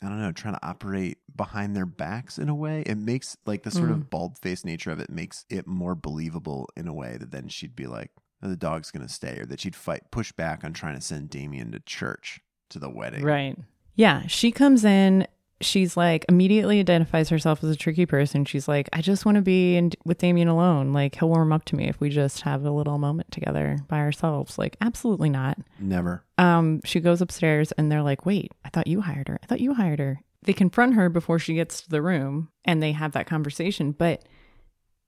[0.00, 2.82] I don't know, trying to operate behind their backs in a way.
[2.86, 4.02] It makes like the sort of hmm.
[4.02, 7.74] bald faced nature of it makes it more believable in a way that then she'd
[7.74, 10.94] be like, "Oh, the dog's gonna stay, or that she'd fight push back on trying
[10.94, 13.24] to send Damien to church to the wedding.
[13.24, 13.56] Right.
[13.94, 14.26] Yeah.
[14.26, 15.26] She comes in.
[15.60, 18.44] She's like immediately identifies herself as a tricky person.
[18.44, 20.92] She's like, I just want to be in, with Damien alone.
[20.92, 23.98] Like he'll warm up to me if we just have a little moment together by
[23.98, 24.58] ourselves.
[24.58, 25.58] Like absolutely not.
[25.80, 26.24] Never.
[26.38, 29.38] Um, she goes upstairs and they're like, wait, I thought you hired her.
[29.42, 30.20] I thought you hired her.
[30.42, 33.92] They confront her before she gets to the room and they have that conversation.
[33.92, 34.24] But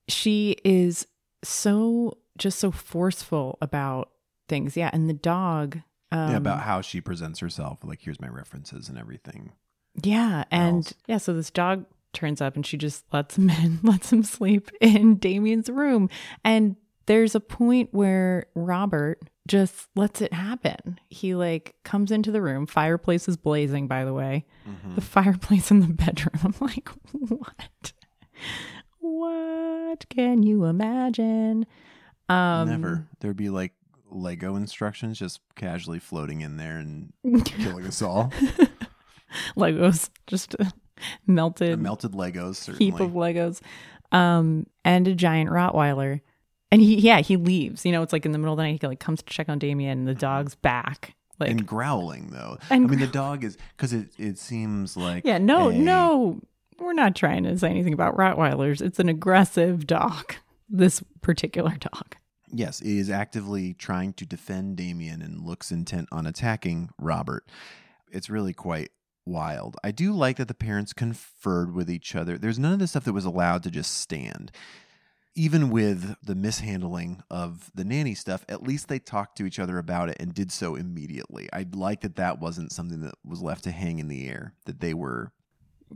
[0.09, 1.07] she is
[1.45, 4.11] so just so forceful about
[4.49, 4.77] things.
[4.77, 4.91] Yeah.
[4.93, 5.79] And the dog.
[6.13, 7.79] Um, yeah, about how she presents herself.
[7.85, 9.53] Like, here's my references and everything.
[10.03, 10.95] Yeah, and else.
[11.07, 14.71] yeah, so this dog turns up and she just lets him in, lets him sleep
[14.81, 16.09] in Damien's room.
[16.45, 21.01] And there's a point where Robert just lets it happen.
[21.09, 24.45] He like comes into the room, fireplace is blazing, by the way.
[24.95, 26.39] The fireplace in the bedroom.
[26.45, 27.93] I'm like, what?
[29.01, 31.67] What can you imagine?
[32.29, 33.07] Um Never.
[33.21, 33.73] There'd be like
[34.11, 37.13] Lego instructions just casually floating in there and
[37.45, 38.33] killing us all.
[39.57, 40.73] Legos, just a
[41.27, 42.85] melted Melted Legos, certainly.
[42.87, 43.61] heap of Legos,
[44.13, 46.21] um, and a giant Rottweiler.
[46.73, 47.85] And he, yeah, he leaves.
[47.85, 48.79] You know, it's like in the middle of the night.
[48.81, 51.15] He like comes to check on Damien, and the dog's back.
[51.41, 52.59] Like, and growling though.
[52.69, 56.41] And I mean, the dog is because it it seems like yeah, no, a- no,
[56.79, 58.83] we're not trying to say anything about Rottweilers.
[58.83, 60.35] It's an aggressive dog.
[60.69, 62.15] This particular dog.
[62.53, 67.49] Yes, it is actively trying to defend Damien and looks intent on attacking Robert.
[68.13, 68.91] It's really quite
[69.27, 69.77] wild.
[69.85, 72.39] I do like that the parents conferred with each other.
[72.39, 74.51] There's none of this stuff that was allowed to just stand.
[75.37, 79.79] Even with the mishandling of the nanny stuff, at least they talked to each other
[79.79, 81.49] about it and did so immediately.
[81.53, 84.81] I like that that wasn't something that was left to hang in the air, that
[84.81, 85.33] they were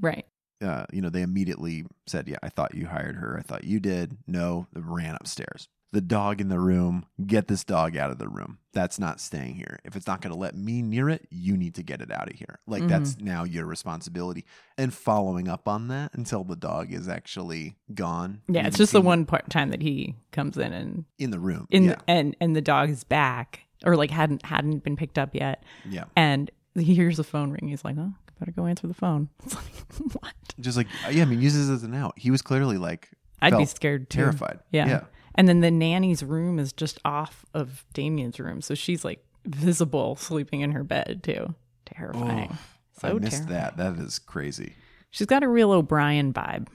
[0.01, 0.25] Right.
[0.63, 3.37] uh, you know, they immediately said, Yeah, I thought you hired her.
[3.37, 4.17] I thought you did.
[4.27, 5.69] No, ran upstairs.
[5.94, 8.59] The dog in the room, get this dog out of the room.
[8.72, 9.78] That's not staying here.
[9.85, 12.28] If it's not going to let me near it, you need to get it out
[12.28, 12.59] of here.
[12.66, 13.26] Like, that's mm-hmm.
[13.26, 14.44] now your responsibility.
[14.76, 18.42] And following up on that until the dog is actually gone.
[18.48, 21.68] Yeah, it's just the one part time that he comes in and in the room.
[21.70, 21.96] in yeah.
[22.09, 25.62] and and the dog is back or like hadn't hadn't been picked up yet.
[25.88, 26.04] yeah.
[26.16, 27.68] And he hears the phone ring.
[27.68, 30.35] He's like, "Oh, better go answer the phone." It's like, what?
[30.61, 32.14] Just like, yeah, I mean, uses as an out.
[32.16, 34.18] He was clearly like, I'd be scared too.
[34.18, 34.61] terrified.
[34.70, 34.87] Yeah.
[34.88, 35.00] Yeah.
[35.37, 38.61] And then the nanny's room is just off of Damien's room.
[38.62, 41.55] So she's like visible sleeping in her bed too.
[41.87, 42.57] Terrifying.
[43.01, 43.49] so I missed terrifying.
[43.49, 43.77] that.
[43.77, 44.75] That is crazy.
[45.11, 46.68] She's got a real O'Brien vibe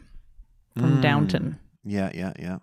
[0.78, 1.02] from Mm.
[1.02, 1.60] Downton.
[1.84, 2.60] Yeah, yeah, yeah.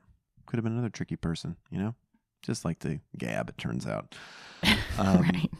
[0.46, 1.94] Could have been another tricky person, you know?
[2.42, 4.14] Just like the Gab, it turns out.
[4.98, 5.50] Um, right.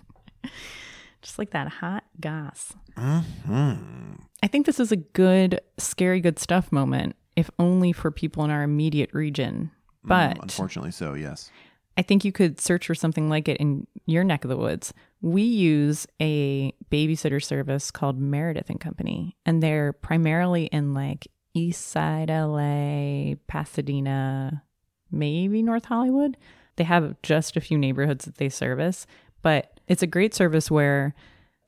[1.23, 2.73] Just like that hot goss.
[2.97, 4.19] mhm.
[4.43, 8.51] I think this is a good, scary, good stuff moment, if only for people in
[8.51, 9.71] our immediate region.
[10.07, 11.51] But Mm, unfortunately, so yes.
[11.99, 14.93] I think you could search for something like it in your neck of the woods
[15.21, 21.87] we use a babysitter service called Meredith and Company, and they're primarily in like East
[21.87, 24.63] Side LA, Pasadena,
[25.11, 26.37] maybe North Hollywood.
[26.77, 29.07] They have just a few neighborhoods that they service,
[29.43, 31.15] but it's a great service where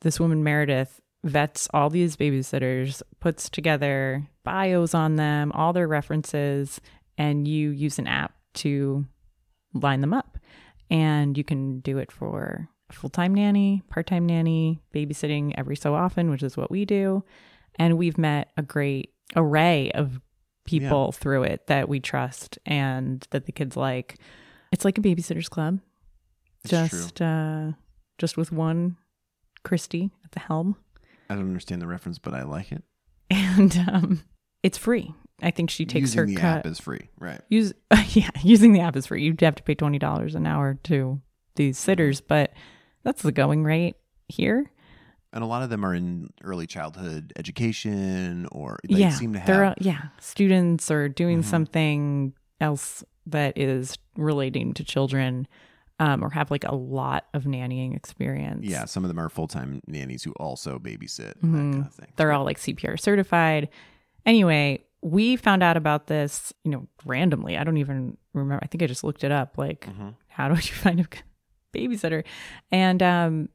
[0.02, 6.80] this woman, Meredith, vets all these babysitters, puts together bios on them, all their references,
[7.18, 9.04] and you use an app to
[9.74, 10.38] line them up.
[10.90, 15.76] And you can do it for a full time nanny, part time nanny, babysitting every
[15.76, 17.22] so often, which is what we do.
[17.74, 20.20] And we've met a great array of
[20.64, 24.16] people through it that we trust and that the kids like.
[24.72, 25.80] It's like a babysitter's club,
[26.64, 26.86] It's true.
[26.88, 27.72] just uh,
[28.18, 28.96] just with one
[29.64, 30.76] Christy at the helm,
[31.30, 32.82] I don't understand the reference, but I like it.
[33.30, 34.22] and um,
[34.62, 35.14] it's free.
[35.40, 36.14] I think she takes.
[36.14, 36.58] Using her the cut.
[36.58, 37.40] app is free, right?
[37.48, 37.72] use
[38.10, 41.20] yeah using the app is free you'd have to pay $20 an hour to
[41.56, 42.52] these sitters but
[43.04, 43.96] that's the going rate
[44.28, 44.70] here
[45.32, 49.38] And a lot of them are in early childhood education, or they yeah seem to
[49.38, 49.46] have.
[49.46, 51.44] they're yeah students are doing Mhm.
[51.44, 55.46] something else that is relating to children
[56.00, 59.48] um, or have like a lot of nannying experience yeah, some of them are full
[59.48, 61.52] time nannies who also babysit, Mhm.
[61.52, 62.12] that kind of thing.
[62.16, 63.68] they're all like cpr certified
[64.26, 68.82] anyway we found out about this you know randomly i don't even remember i think
[68.82, 70.14] i just looked it up like Mhm.
[70.28, 71.06] how do you find a
[71.76, 72.24] babysitter
[72.72, 73.48] and um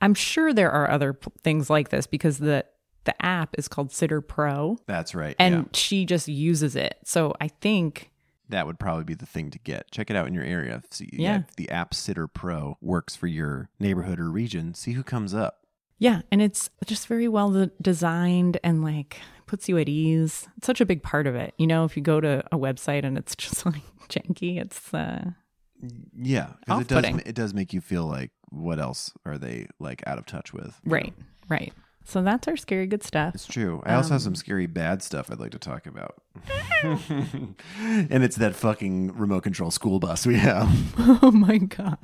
[0.00, 2.64] i'm sure there are other p- things like this because the
[3.04, 5.36] the app is called sitter pro That's right.
[5.38, 5.62] and yeah.
[5.72, 8.10] she just uses it so i think
[8.48, 9.92] that would probably be the thing to get.
[9.92, 10.82] Check it out in your area.
[10.90, 11.42] See, Yeah.
[11.48, 15.59] if the App Sitter Pro works for your neighborhood or region, see who comes up.
[16.00, 20.80] Yeah and it's just very well designed and like puts you at ease it's such
[20.80, 23.36] a big part of it you know if you go to a website and it's
[23.44, 25.30] just like janky it's uh
[26.14, 27.04] Yeah, because it does.
[27.26, 30.80] It does make you feel like what else are they like out of touch with?
[30.84, 31.24] right know?
[31.48, 31.72] right
[32.04, 33.82] so that's our scary good stuff It's true.
[33.86, 36.20] I also have Um, some scary bad stuff I'd like to talk about.
[36.82, 40.68] and it's that fucking remote control school bus we have.
[41.22, 41.98] oh my god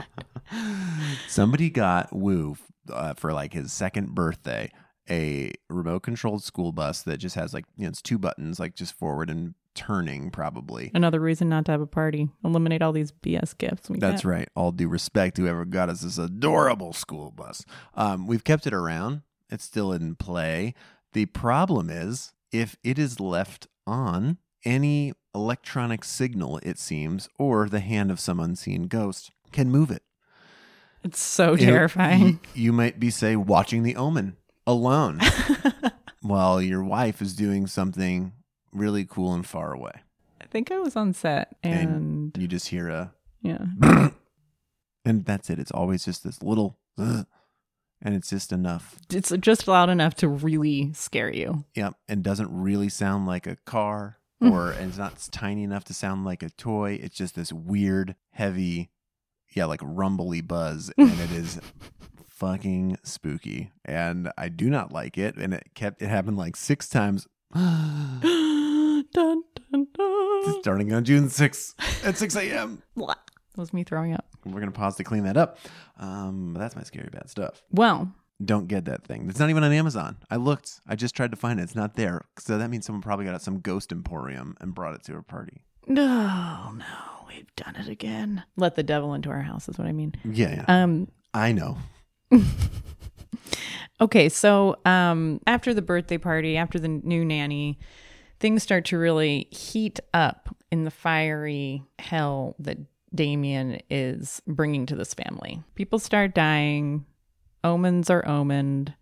[1.28, 2.56] Somebody got Woo
[2.90, 4.70] uh, for like his second birthday
[5.08, 8.74] a remote controlled school bus that just has like you know it's two buttons like
[8.74, 10.90] just forward and turning probably.
[10.94, 14.28] another reason not to have a party eliminate all these bs gifts we That's get.
[14.28, 14.48] right.
[14.56, 17.64] All due respect to whoever got us this adorable school bus.
[17.94, 19.20] Um, we've kept it around.
[19.50, 20.74] It's still in play.
[21.12, 27.80] The problem is if it is left on, any electronic signal, it seems, or the
[27.80, 30.02] hand of some unseen ghost can move it.
[31.06, 35.20] It's so It- terrifying You, you might be, say, watching The Omen alone
[36.20, 38.32] while your wife is doing something
[38.72, 39.92] really cool and far away.
[40.40, 43.64] I think I was on set and, And you just hear a yeah.
[45.04, 45.58] and that's it.
[45.58, 47.26] It's always just this little, and
[48.02, 48.98] it's just enough.
[49.12, 51.64] It's just loud enough to really scare you.
[51.74, 54.50] Yep, and doesn't really sound like a car, mm.
[54.50, 56.98] or and it's not tiny enough to sound like a toy.
[57.00, 58.90] It's just this weird, heavy,
[59.56, 61.60] yeah, like rumbly buzz, and it is
[62.28, 63.72] fucking spooky.
[63.84, 65.36] And I do not like it.
[65.36, 67.26] And it kept it happened like six times.
[69.12, 69.42] dun,
[69.72, 70.60] dun, dun.
[70.60, 71.74] Starting on June 6th
[72.06, 72.82] at 6 a.m.
[73.56, 74.26] That was me throwing up.
[74.44, 75.56] We're gonna pause to clean that up.
[75.98, 77.62] Um, but that's my scary bad stuff.
[77.70, 78.12] Well,
[78.44, 79.30] Don't get that thing.
[79.30, 80.18] It's not even on Amazon.
[80.30, 80.82] I looked.
[80.86, 81.62] I just tried to find it.
[81.62, 82.20] It's not there.
[82.38, 85.16] So that means someone probably got it at some ghost emporium and brought it to
[85.16, 85.64] a party.
[85.86, 86.84] no, no,
[87.36, 88.42] we've done it again.
[88.56, 90.14] Let the devil into our house is what I mean.
[90.24, 90.82] Yeah, yeah.
[90.82, 91.78] Um, I know.
[94.00, 97.78] Okay, so um, after the birthday party, after the new nanny,
[98.38, 102.76] things start to really heat up in the fiery hell that
[103.14, 105.62] Damien is bringing to this family.
[105.76, 107.06] People start dying,
[107.64, 108.92] omens are omened,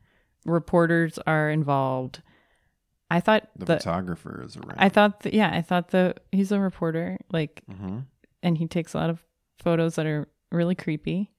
[0.46, 2.22] reporters are involved.
[3.10, 4.76] I thought The, the, photographer is around.
[4.78, 8.00] I thought the, yeah, I thought the he's a reporter, like, hmm
[8.44, 9.24] and he takes a lot of
[9.58, 11.32] photos that are really creepy,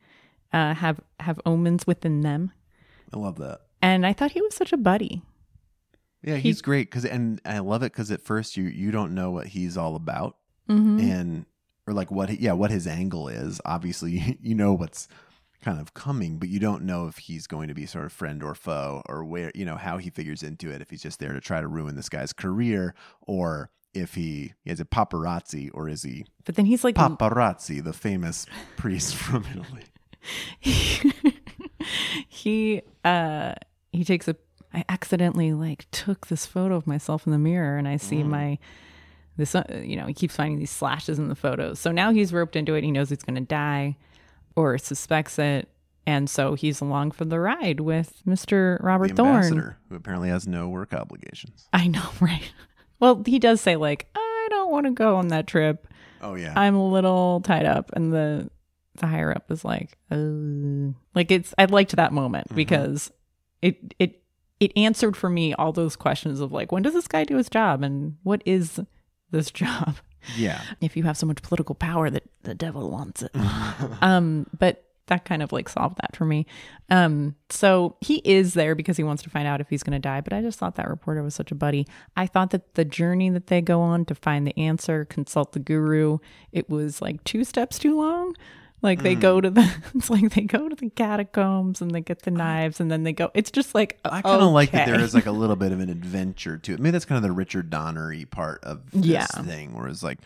[0.52, 2.52] uh, have have omens within them,
[3.14, 3.62] I love that.
[3.82, 5.22] and I thought he was such a buddy.
[6.24, 9.32] Yeah, he's great because, and I love it because at first you you don't know
[9.32, 10.36] what he's all about,
[10.70, 11.00] Mm-hmm.
[11.00, 11.46] and
[11.88, 13.62] or like what he- yeah what his angle is.
[13.64, 15.08] Obviously, you know what's
[15.62, 18.42] kind of coming, but you don't know if he's going to be sort of friend
[18.44, 20.82] or foe or where you know how he figures into it.
[20.82, 24.80] If he's just there to try to ruin this guy's career, or if he is
[24.80, 28.46] a paparazzi, or is he But then he's like, paparazzi, the famous
[28.78, 29.84] priest from Italy?
[32.28, 33.54] he uh
[33.92, 34.36] he takes a.
[34.74, 38.58] I accidentally like took this photo of myself in the mirror, and I see my
[39.38, 39.56] this.
[39.56, 41.80] Uh, you know, he keeps finding these slashes in the photos.
[41.80, 42.84] So now he's roped into it.
[42.84, 43.96] He knows he's going to die,
[44.56, 45.70] or suspects it,
[46.06, 48.78] And so he's along for the ride with Mr.
[48.80, 49.76] The Robert Thorne.
[49.90, 51.70] who apparently has no work obligations.
[51.72, 52.52] I know, right?
[53.00, 55.88] Well, he does say like, I don't want to go on that trip.
[56.22, 58.50] Oh yeah, I'm a little tied up, and the
[58.96, 60.16] the higher up is like, uh,
[61.14, 61.54] like it's.
[61.58, 62.56] I liked that moment Mm-hmm.
[62.56, 63.12] because
[63.62, 64.22] it it
[64.60, 67.50] it answered for me all those questions of like, when does this guy do his
[67.50, 68.80] job, and what is
[69.32, 69.98] this job?
[70.38, 70.62] yeah.
[70.82, 73.32] If you have so much political power that the devil wants it.
[74.02, 76.46] um, but that kind of like solved that for me.
[76.90, 80.00] Um, so he is there because he wants to find out if he's going to
[80.00, 80.22] die.
[80.22, 81.88] But I just thought that reporter was such a buddy.
[82.16, 85.60] I thought that the journey that they go on to find the answer, consult the
[85.60, 86.18] guru,
[86.52, 88.34] it was like two steps too long.
[88.82, 92.22] Like they go to the, it's like they go to the catacombs and they get
[92.22, 93.32] the knives and then they go.
[93.34, 95.04] It's just like I kind of like that there okay.
[95.04, 96.80] is like a little bit of an adventure to it.
[96.80, 99.26] Maybe that's kind of the Richard Donnery part of this Yeah.
[99.26, 100.20] thing, where it's like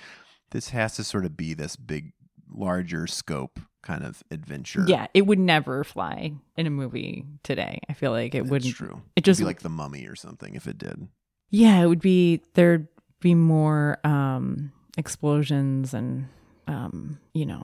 [0.52, 2.12] this has to sort of be this big,
[2.52, 4.84] larger scope kind of adventure.
[4.88, 7.80] Yeah, it would never fly in a movie today.
[7.90, 8.76] I feel like it that's wouldn't.
[8.76, 9.02] true.
[9.16, 11.08] It just It'd be like the Mummy or something if it did.
[11.50, 12.88] Yeah, it would be there'd
[13.22, 16.28] be more um explosions and
[16.68, 17.64] um, you know,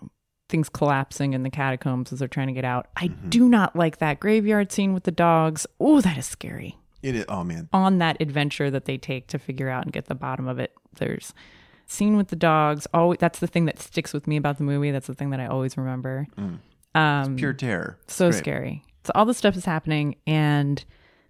[0.49, 2.88] things collapsing in the catacombs as they're trying to get out.
[2.95, 3.30] I Mm-hmm.
[3.30, 5.68] do not like that graveyard scene with the dogs.
[5.80, 6.78] Oh, that is scary.
[7.03, 7.26] It is.
[7.30, 10.47] Oh man, On that adventure that they take to figure out and get the bottom
[10.47, 11.34] of it, there's
[11.88, 12.88] scene with the dogs.
[12.93, 14.91] Oh, that's the thing that sticks with me about the movie.
[14.91, 16.27] That's the thing that I always remember.
[16.93, 17.97] Um, pure terror.
[18.03, 18.38] It's so great.
[18.39, 18.83] scary.
[19.03, 20.83] So all this stuff is happening, and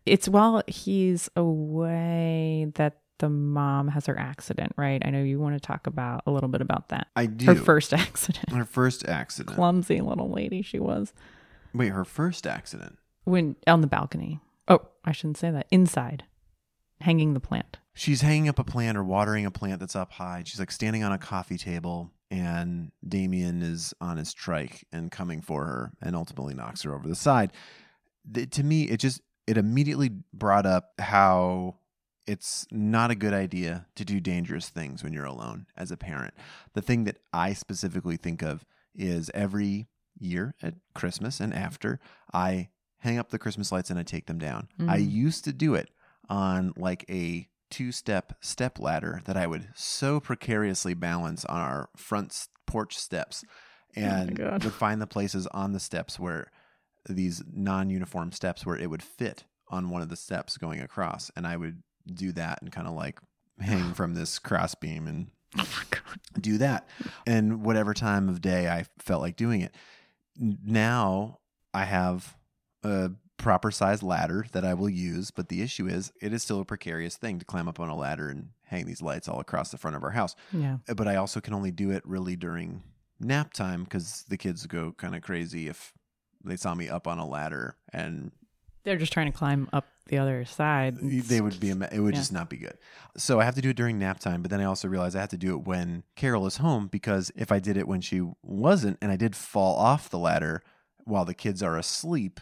[0.06, 4.74] it's while he's away that the mom has her accident.
[4.78, 5.02] Right?
[5.06, 7.08] I know you want to talk about a little bit about that.
[7.16, 7.46] I do.
[7.48, 8.52] Her first accident.
[8.52, 9.56] Her first accident.
[9.56, 11.14] Clumsy little lady she was
[11.74, 12.98] Wait, her first accident.
[13.26, 14.40] when on the balcony.
[14.68, 15.68] Oh, I shouldn't say that.
[15.72, 16.24] Inside,
[17.02, 17.78] hanging the plant.
[17.98, 20.44] She's hanging up a plant or watering a plant that's up high.
[20.46, 25.42] She's like standing on a coffee table, and Damien is on his trike and coming
[25.42, 27.52] for her, and ultimately knocks her over the side.
[28.32, 31.76] Th- to me, it just it immediately brought up how
[32.28, 36.34] it's not a good idea to do dangerous things when you're alone as a parent.
[36.74, 39.88] The thing that I specifically think of is every
[40.20, 42.00] year at Christmas and after,
[42.34, 42.70] I
[43.00, 44.68] hang up the Christmas lights and I take them down.
[44.80, 45.10] I mm-hmm.
[45.10, 45.90] used to do it
[46.28, 51.90] on like a two step step ladder that I would so precariously balance on our
[51.96, 53.44] front porch steps
[53.96, 54.64] and God.
[54.64, 56.52] would find the places on the steps where
[57.08, 61.32] these non uniform steps where it would fit on one of the steps going across.
[61.36, 63.20] And I would do that and kind of like
[63.60, 65.32] hang from this crossbeam and
[66.40, 66.88] do that.
[67.26, 69.74] And whatever time of day I felt like doing it.
[70.38, 71.40] Now
[71.74, 72.36] I have
[72.84, 76.60] a proper sized ladder that I will use, but the issue is it is still
[76.62, 79.70] a precarious thing to climb up on a ladder and hang these lights all across
[79.72, 80.36] the front of our house.
[80.52, 80.78] Yeah.
[80.90, 82.82] Uh, But I also can only do it really during
[83.20, 85.94] nap time because the kids go kind of crazy if
[86.44, 88.32] they saw me up on a ladder and
[88.84, 90.98] They're just trying to climb up the other side.
[91.02, 92.20] they would be it would Yeah.
[92.20, 92.78] just not be good
[93.18, 95.20] so i have to do it during nap time but then i also realize i
[95.20, 98.22] have to do it when carol is home because if i did it when she
[98.44, 100.62] wasn't and i did fall off the ladder
[101.06, 102.40] while the kids are asleep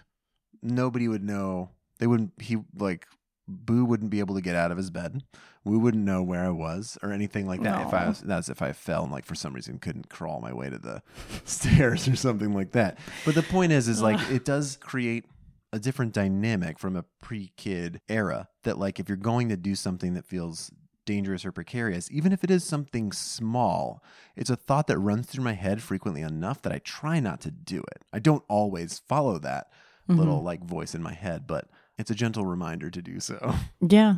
[0.64, 1.70] nobody would know.
[2.00, 3.08] They wouldn't he like
[3.48, 5.24] boo wouldn't be able to get out of his bed.
[5.66, 8.62] We wouldn't know where i was or anything like that if i was that's if
[8.62, 11.02] i fell and like for some reason couldn't crawl my way to the
[11.46, 12.98] stairs or something like that.
[13.26, 15.26] But the point is is like it does create
[15.72, 20.14] a different dynamic from a pre-kid era that like if you're going to do something
[20.14, 20.72] that feels
[21.06, 24.02] dangerous or precarious even if it is something small
[24.38, 27.52] it's a thought that runs through my head frequently enough that i try not to
[27.52, 28.04] do it.
[28.14, 29.68] I don't always follow that
[30.08, 30.46] little mm-hmm.
[30.46, 34.16] like voice in my head but it's a gentle reminder to do so Yeah.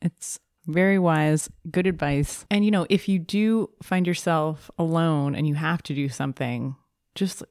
[0.00, 2.44] It's very wise, good advice.
[2.50, 6.76] And you know, if you do find yourself alone and you have to do something,
[7.14, 7.42] just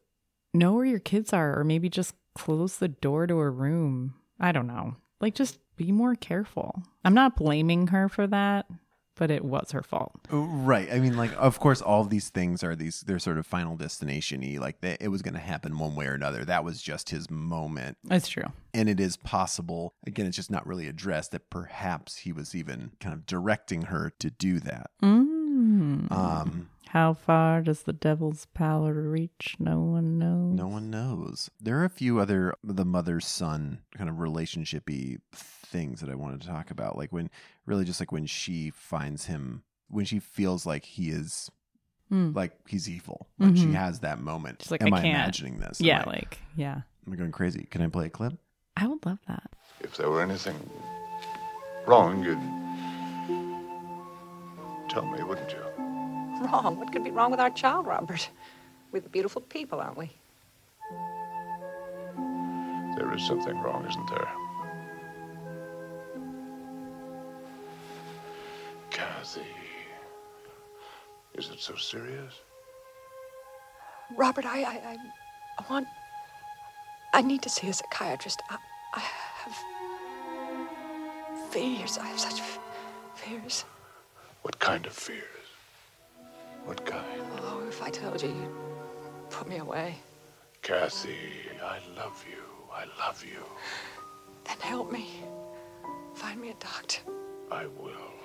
[0.54, 4.14] know where your kids are or maybe just close the door to a room.
[4.40, 4.96] I don't know.
[5.20, 6.84] Like just be more careful.
[7.04, 8.68] I'm not blaming her for that,
[9.18, 10.12] but it was her fault.
[10.32, 13.46] right i mean like of course all of these things are these they're sort of
[13.46, 16.64] final destination y like they, it was going to happen one way or another that
[16.64, 18.46] was just his moment It's true.
[18.74, 22.92] and it is possible again it's just not really addressed that perhaps he was even
[23.00, 26.12] kind of directing her to do that Mm.
[26.12, 29.56] um How far does the devil's power reach?
[29.60, 30.54] No one knows.
[30.54, 35.18] no one knows there are a few other the mother son kind of relationshipy
[35.72, 37.30] things that i wanted to talk about like when
[37.66, 41.50] really just like when she finds him when she feels like he is
[42.10, 42.34] Mm.
[42.34, 43.74] like he's evil like she Mhm.
[43.74, 45.14] has that moment She's like, am I i, can't.
[45.26, 46.82] imagining this Yeah, I, like, yeah.
[47.06, 48.34] am I going crazy can i play a clip
[48.78, 49.50] I would love that.
[49.82, 50.56] If there were anything
[51.86, 52.40] wrong, you'd
[54.90, 55.60] tell me, wouldn't you?
[56.46, 56.78] Wrong?
[56.80, 58.30] What could be wrong with our child, Robert?
[58.92, 60.12] We're the beautiful people, aren't we?
[62.96, 64.28] There is something wrong, isn't there?
[69.28, 69.46] Kathy.
[71.34, 72.34] Is it so serious?
[74.16, 74.98] Robert, I, I, I,
[75.60, 75.86] I want.
[77.14, 78.42] I need to see a psychiatrist.
[78.50, 78.58] I,
[78.94, 79.56] I have
[81.50, 81.98] fears.
[81.98, 82.42] I have such
[83.16, 83.66] fears.
[84.44, 85.48] What kind of fears?
[86.64, 87.22] What kind?
[87.42, 89.96] Oh, if I told you, you'd put me away.
[90.62, 91.18] Kathy,
[91.62, 92.44] I love you.
[92.74, 93.44] I love you.
[94.46, 95.08] Then help me.
[96.16, 97.02] Find me a doctor.
[97.52, 98.17] I will.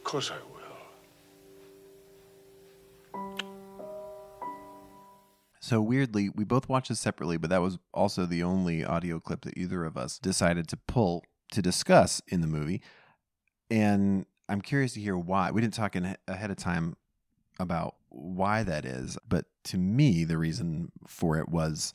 [0.00, 0.60] Of course I will.
[5.60, 9.42] So weirdly, we both watched this separately, but that was also the only audio clip
[9.42, 12.80] that either of us decided to pull to discuss in the movie.
[13.70, 15.50] And I'm curious to hear why.
[15.50, 16.96] We didn't talk in, ahead of time
[17.60, 21.92] about why that is, but to me, the reason for it was,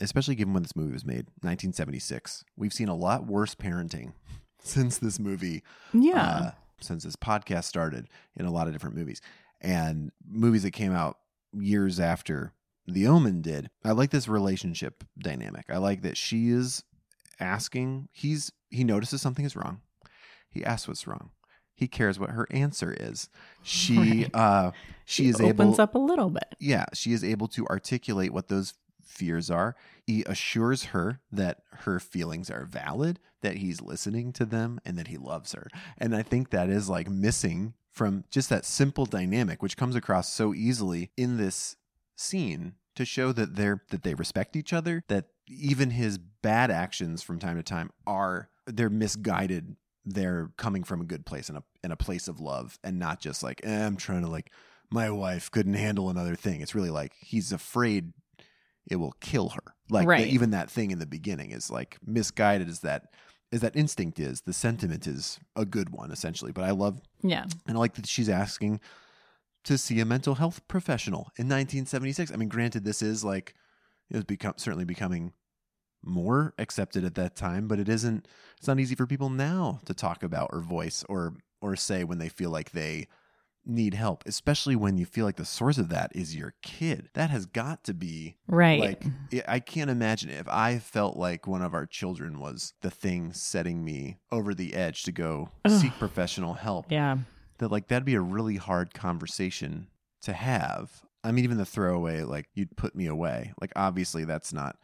[0.00, 2.44] especially given when this movie was made, 1976.
[2.56, 4.12] We've seen a lot worse parenting
[4.62, 6.22] since this movie Yeah.
[6.22, 6.50] uh,
[6.82, 9.20] since this podcast started in a lot of different movies
[9.60, 11.18] and movies that came out
[11.52, 12.52] years after
[12.86, 13.70] The Omen did.
[13.84, 15.66] I like this relationship dynamic.
[15.68, 16.82] I like that she is
[17.38, 19.80] asking, he's he notices something is wrong.
[20.48, 21.30] He asks what's wrong.
[21.74, 23.28] He cares what her answer is.
[23.62, 24.34] She Right.
[24.34, 24.72] uh
[25.04, 26.54] she is opens able up a little bit.
[26.60, 28.74] yeah, she is able to articulate what those
[29.10, 29.76] fears are.
[30.06, 35.08] He assures her that her feelings are valid, that he's listening to them, and that
[35.08, 35.68] he loves her.
[35.98, 40.32] And I think that is like missing from just that simple dynamic, which comes across
[40.32, 41.76] so easily in this
[42.16, 47.22] scene to show that they're that they respect each other, that even his bad actions
[47.22, 49.76] from time to time are they're misguided.
[50.04, 53.20] They're coming from a good place and a in a place of love, and not
[53.20, 54.50] just like eh, I'm trying to like
[54.90, 56.60] my wife couldn't handle another thing.
[56.60, 58.12] It's really like he's afraid
[58.88, 59.74] it will kill her.
[59.88, 60.26] Like Right.
[60.28, 63.12] even that thing in the beginning is like misguided as that
[63.52, 64.42] as that instinct is.
[64.42, 66.52] The sentiment is a good one essentially.
[66.52, 67.46] But I love Yeah.
[67.66, 68.80] and I like that she's asking
[69.64, 72.30] to see a mental health professional in 1976.
[72.32, 73.54] I mean, granted, this is like
[74.08, 75.32] it was become certainly becoming
[76.02, 78.26] more accepted at that time, but it isn't.
[78.56, 82.18] It's not easy for people now to talk about or voice or or say when
[82.18, 83.06] they feel like they
[83.66, 87.08] need help, especially when you feel like the source of that is your kid.
[87.14, 88.80] That has got to be Right.
[88.80, 92.90] like I- I can't imagine if I felt like one of our children was the
[92.90, 97.18] thing setting me over the edge to go seek professional help yeah.
[97.58, 99.88] that like that'd be a really hard conversation
[100.22, 101.02] to have.
[101.22, 103.52] I mean, even the throwaway, like you'd put me away.
[103.60, 104.76] Like obviously that's not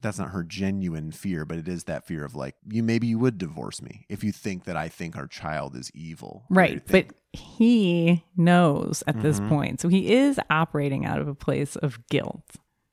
[0.00, 3.18] that's not her genuine fear, but it is that fear of like you maybe you
[3.18, 6.44] would divorce me if you think that I think our child is evil.
[6.50, 6.82] Right.
[6.86, 9.48] But he knows at this Mhm.
[9.48, 9.80] point.
[9.80, 12.44] So he is operating out of a place of guilt.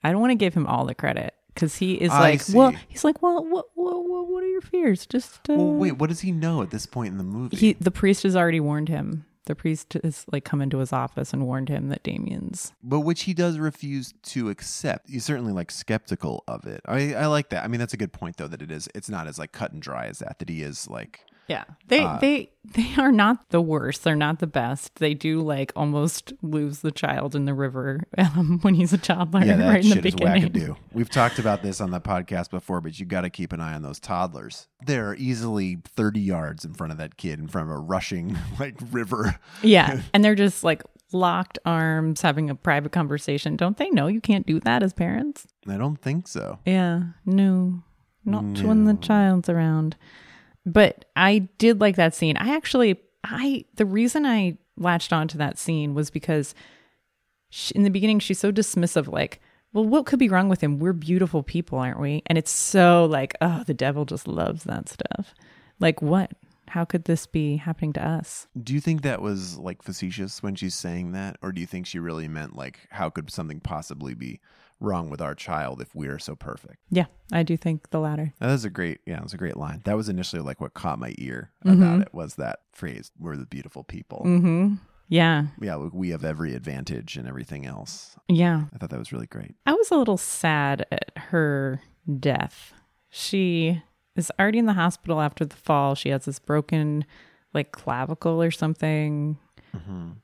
[0.03, 2.73] I don't want to give him all the credit because he is I like, well,
[2.87, 5.05] he's like, well, what, what, what, what are your fears?
[5.05, 7.55] Just, uh, well, wait, what does he know at this point in the movie?
[7.57, 9.25] he, the priest has already warned him.
[9.45, 12.73] The priest has like come into his office and warned him that Damien's.
[12.81, 15.09] but which he does refuse to accept.
[15.09, 16.81] He's certainly like skeptical of it.
[16.85, 17.63] I I like that.
[17.63, 18.89] I mean, that's a good point though that it is.
[18.95, 20.39] It's not as like cut and dry as that.
[20.39, 21.65] That he is like Yeah.
[21.87, 24.03] They, Uh, they, they are not the worst.
[24.03, 24.95] They're not the best.
[24.95, 29.43] They do like almost lose the child in the river um, when he's a toddler
[29.43, 30.51] Yeah, that right in the shit is beginning.
[30.51, 30.77] wackadoo.
[30.91, 33.73] We've talked about this on the podcast before, but you got to keep an eye
[33.75, 34.67] on those toddlers.
[34.85, 38.75] They're easily 30 yards in front of that kid in front of a rushing like
[38.91, 39.39] river.
[39.61, 40.01] Yeah.
[40.13, 40.81] And they're just like
[41.11, 43.55] locked arms having a private conversation.
[43.55, 45.45] Don't they know you can't do that as parents?
[45.67, 46.57] I don't think so.
[46.65, 47.03] Yeah.
[47.25, 47.83] No.
[48.27, 49.95] Not when the child's around.
[50.66, 52.38] But I did like that scene.
[52.38, 56.53] I actually I the reason I latched onto that scene was because
[57.49, 59.41] she, in the beginning she's so dismissive like
[59.74, 60.80] well what could be wrong with him?
[60.80, 62.24] We're beautiful people aren't we?
[62.26, 65.34] And it's so like oh the devil just loves that stuff.
[65.80, 66.32] Like what?
[66.68, 68.47] How could this be happening to us?
[68.61, 71.38] Do you think that was like facetious when she's saying that?
[71.41, 74.39] Or do you think she really meant like, how could something possibly be
[74.80, 76.78] wrong with our child if we're so perfect?
[76.89, 79.57] yeah i do think the latter That was a great, yeah, it was a great
[79.57, 79.82] line.
[79.86, 81.82] That was initially like what caught my ear Mm-hmm.
[81.82, 84.21] about it was that phrase, we're the beautiful people.
[84.26, 84.76] mm-hmm
[85.07, 88.15] yeah Yeah, look, we have every advantage and everything else.
[88.28, 89.55] yeah I thought that was really great.
[89.65, 91.82] I was a little sad at her
[92.19, 92.73] death.
[93.09, 93.82] She
[94.15, 95.93] is already in the hospital after the fall.
[95.95, 97.05] She has this broken,
[97.53, 99.38] like, clavicle or something.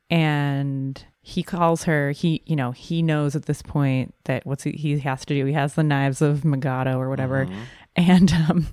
[0.09, 2.11] And he calls her.
[2.11, 5.45] He, you know, he knows at this point that what's he, he has to do.
[5.45, 7.47] He has the knives of Megiddo or whatever.
[7.95, 8.67] And um,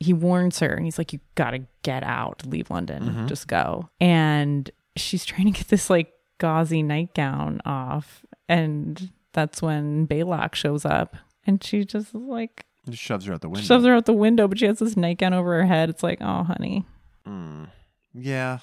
[0.00, 3.88] he warns her and he's like, You gotta get out, leave London, just go.
[4.00, 8.24] And she's trying to get this like gauzy nightgown off.
[8.48, 11.16] And that's when Baylock shows up.
[11.46, 13.64] And she just like Just shoves her out the window.
[13.66, 15.88] shoves her out the window, but she has this nightgown over her head.
[15.88, 16.84] It's like, oh, honey.
[17.26, 17.68] Mm.
[18.14, 18.58] Yeah.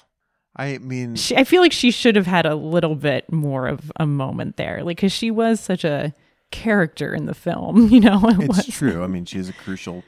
[0.56, 3.90] I mean, She, I feel like she should have had a little bit more of
[3.96, 6.14] a moment there, like because she was such a
[6.50, 7.88] character in the film.
[7.92, 9.02] You know, It it's was- true.
[9.02, 10.04] I mean, she is a crucial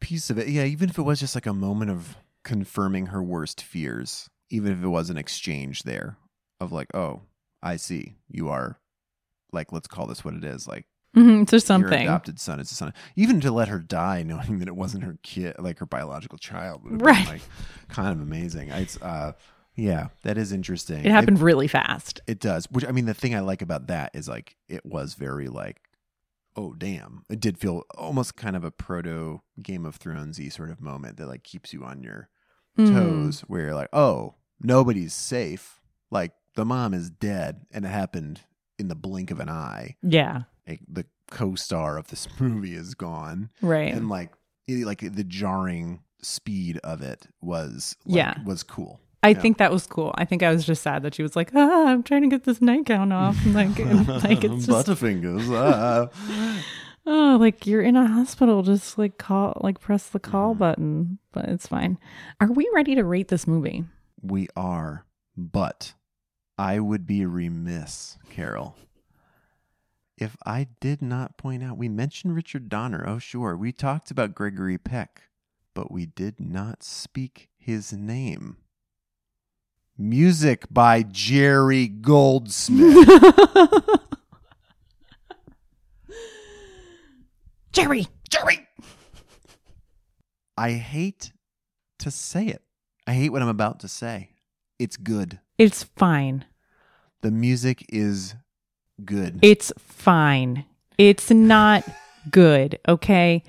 [0.00, 0.48] piece of it.
[0.48, 4.72] Yeah, even if it was just like a moment of confirming her worst fears, even
[4.72, 6.16] if it was an exchange there
[6.58, 7.20] of like, oh,
[7.62, 8.14] I see.
[8.30, 8.78] You are
[9.52, 10.66] like, let's call this what it is.
[10.66, 10.86] Like,
[11.16, 12.02] Mhm, it's just your something.
[12.02, 12.92] adopted son is a son.
[13.16, 16.82] Even to let her die knowing that it wasn't her kid, like her biological child,
[16.84, 17.16] would have Right.
[17.24, 17.42] been like
[17.88, 18.68] kind of amazing.
[18.70, 19.32] It's, uh,
[19.74, 21.04] yeah, that is interesting.
[21.04, 22.20] It happened really fast.
[22.26, 22.70] It does.
[22.70, 25.80] Which I mean, the thing I like about that is like it was very like,
[26.56, 27.24] oh damn!
[27.30, 31.26] It did feel almost kind of a proto Game of Thronesy sort of moment that
[31.28, 32.28] like keeps you on your
[32.78, 32.92] Mm.
[32.92, 35.80] toes, where you're like, oh, nobody's safe.
[36.10, 38.42] Like the mom is dead, and it happened
[38.78, 39.96] in the blink of an eye.
[40.02, 43.92] Yeah, Like the co-star of this movie is gone, right.
[43.92, 44.30] and like
[44.68, 48.34] it, like the jarring speed of it was like, Yeah.
[48.44, 49.00] was cool.
[49.22, 49.40] I Yeah.
[49.40, 50.14] think that was cool.
[50.16, 52.44] I think I was just sad that she was like, ah, I'm trying to get
[52.44, 53.36] this nightgown off.
[53.44, 55.46] And like, and, like it's just, Butterfingers.
[55.50, 56.08] ah.
[57.06, 58.62] oh, like you're in a hospital.
[58.62, 60.30] Just like call, like press the Mm-hmm.
[60.30, 61.98] call button, but it's fine.
[62.40, 63.84] Are we ready to rate this movie?
[64.22, 65.04] We are,
[65.36, 65.94] but
[66.58, 68.76] I would be remiss, Carol,
[70.20, 73.04] if I did not point out we mentioned Richard Donner.
[73.08, 73.56] Oh, sure.
[73.56, 75.22] We talked about Gregory Peck,
[75.74, 78.58] but we did not speak his name.
[79.96, 83.08] Music by Jerry Goldsmith.
[87.72, 88.66] Jerry, Jerry!
[90.56, 91.32] I hate
[92.00, 92.62] to say it.
[93.06, 94.30] I hate what I'm about to say.
[94.78, 95.40] It's good.
[95.58, 96.44] it's fine.
[97.22, 98.34] The music is
[99.04, 99.38] good.
[99.42, 100.64] It's fine.
[100.98, 101.84] It's not
[102.30, 103.42] good, okay?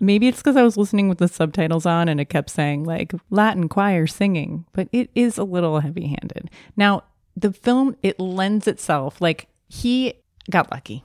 [0.00, 3.12] Maybe it's because I was listening with the subtitles on and it kept saying like
[3.30, 6.50] Latin choir singing, but it is a little heavy handed.
[6.76, 7.04] Now,
[7.36, 10.14] the film, it lends itself, like, he
[10.50, 11.02] got lucky.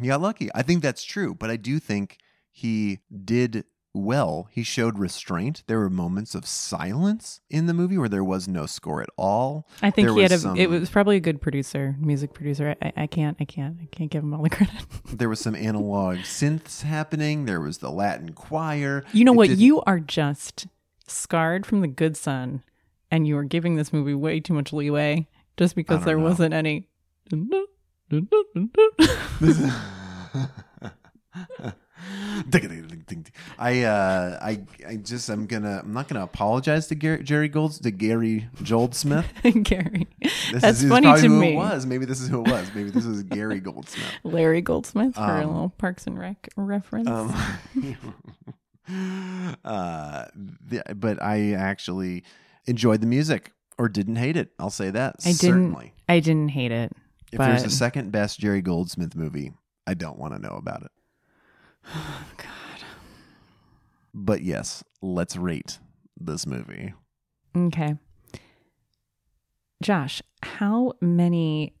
[0.00, 0.50] He got lucky.
[0.54, 2.18] I think that's true, but I do think
[2.50, 3.64] he did
[3.96, 4.48] well.
[4.50, 5.62] He showed restraint.
[5.66, 9.66] There were moments of silence in the movie where there was no score at all.
[9.82, 12.76] I think There he had a, some- it was probably a good producer, music producer.
[12.82, 14.74] I, I can't, I can't, I can't give him all the credit.
[15.16, 17.46] There was some analog synths happening.
[17.46, 19.04] There was the Latin choir.
[19.12, 19.50] You know It what?
[19.50, 20.66] You are just
[21.08, 22.62] scarred from the good son,
[23.10, 25.26] and you are giving this movie way too much leeway
[25.56, 26.24] just because there know.
[26.24, 26.88] wasn't any.
[33.58, 37.78] I uh I I just I'm gonna I'm not gonna apologize to Gary, Jerry Golds
[37.80, 39.26] to Gary Goldsmith.
[39.62, 40.06] Gary.
[40.20, 41.52] This That's is, is funny probably to who me.
[41.52, 42.70] It was maybe this is who it was.
[42.74, 44.06] Maybe this is Gary Goldsmith.
[44.24, 47.08] Larry Goldsmith for a Um, little Parks and Rec reference.
[47.08, 47.34] Um,
[49.64, 52.24] uh, the, but I actually
[52.66, 54.52] enjoyed the music or didn't hate it.
[54.58, 55.16] I'll say that.
[55.20, 55.38] I didn't.
[55.38, 55.94] Certainly.
[56.08, 56.92] I didn't hate it.
[57.32, 59.52] If but there's a second best Jerry Goldsmith movie,
[59.86, 60.90] I don't want to know about it.
[62.36, 62.84] God.
[64.14, 65.78] But yes, let's rate
[66.18, 66.94] this movie.
[67.56, 67.96] Okay.
[69.82, 71.74] Josh, how many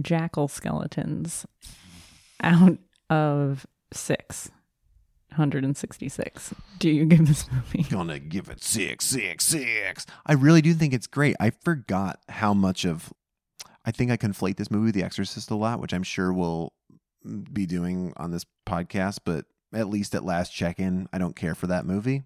[0.00, 1.46] jackal skeletons
[2.42, 2.78] out
[3.10, 4.50] of six
[5.32, 7.82] hundred and sixty-six do you give this movie?
[7.90, 10.06] Gonna give it six, six, six.
[10.24, 11.34] I really do think it's great.
[11.40, 13.12] I forgot how much of.
[13.84, 16.72] I think I conflate this movie with The Exorcist a lot, which I'm sure we'll
[17.52, 19.18] be doing on this podcast.
[19.24, 22.22] But at least at last check-in, I don't care for that movie.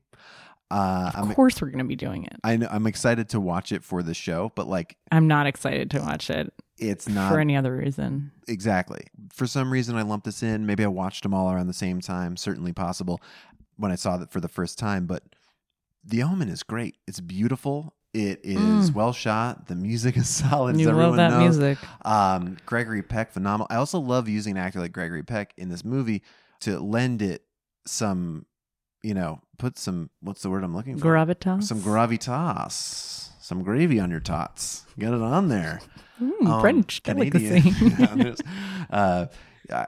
[0.70, 2.36] Uh, Of I'm course, we're going to be doing it.
[2.44, 5.90] I know I'm excited to watch it for the show, but like I'm not excited
[5.92, 8.30] to watch it it's not for any other reason.
[8.46, 9.00] exactly.
[9.32, 10.64] For some reason, I lumped this in.
[10.66, 12.36] Maybe I watched them all around the same time.
[12.36, 13.20] Certainly possible
[13.76, 15.06] when I saw that for the first time.
[15.06, 15.24] But
[16.04, 16.96] The Omen is great.
[17.08, 17.94] It's beautiful.
[18.14, 19.66] It is well shot.
[19.68, 20.76] The music is solid.
[20.76, 20.80] Mm.
[20.80, 21.58] You love everyone that knows.
[21.58, 21.78] music.
[22.04, 23.66] Um, Gregory Peck, phenomenal.
[23.70, 26.22] I also love using an actor like Gregory Peck in this movie
[26.60, 27.42] to lend it
[27.86, 28.46] some,
[29.02, 30.10] you know, put some.
[30.20, 31.06] What's the word I'm looking for?
[31.14, 31.64] Gravitas.
[31.64, 33.28] Some gravitas.
[33.40, 34.84] Some gravy on your tots.
[34.98, 35.80] Get it on there.
[36.20, 37.62] Mm, Um, French Canadian.
[37.62, 38.42] delicacy.
[38.90, 39.26] Uh,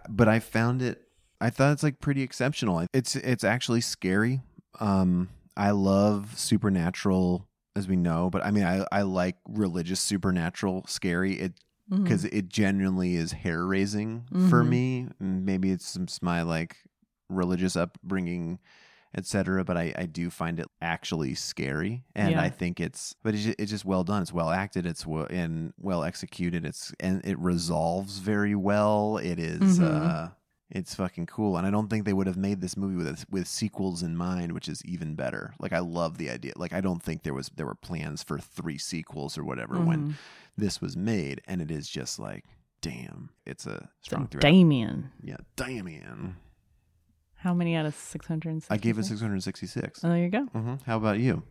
[0.09, 1.03] but I found it.
[1.41, 2.87] I thought it's like pretty exceptional.
[2.93, 4.41] It's it's actually scary.
[4.79, 10.85] Um, I love supernatural, as we know, but I mean, I I like religious supernatural
[10.87, 11.35] scary.
[11.41, 11.55] It
[11.91, 12.05] Mm-hmm.
[12.05, 15.09] because it genuinely is hair raising for me.
[15.19, 16.77] Maybe it's some my like
[17.29, 18.61] religious upbringing,
[19.17, 19.65] etc.
[19.65, 22.43] But I, I do find it actually scary, and Yeah.
[22.43, 24.23] I think it's but it's just, it's just well done.
[24.23, 24.87] It's well acted.
[24.87, 26.65] It's well and well executed.
[26.65, 29.17] It's and it resolves very well.
[29.19, 29.85] It is, Mhm.
[29.85, 30.29] uh
[30.71, 31.57] it's fucking cool.
[31.57, 34.53] And I don't think they would have made this movie with with sequels in mind,
[34.53, 35.55] which is even better.
[35.59, 36.53] Like I love the idea.
[36.57, 39.87] Like I don't think there was there were plans for three sequels or whatever Mm-hmm.
[39.87, 40.17] when
[40.57, 42.45] this was made, and it is just like,
[42.83, 44.43] damn, it's a strong throughout.
[44.43, 45.11] Damien.
[45.23, 46.37] Yeah, Damien.
[47.37, 48.65] How many out of 600?
[48.69, 50.05] I gave it 666.
[50.05, 50.45] Oh, there you go.
[50.45, 51.43] hmm How about you?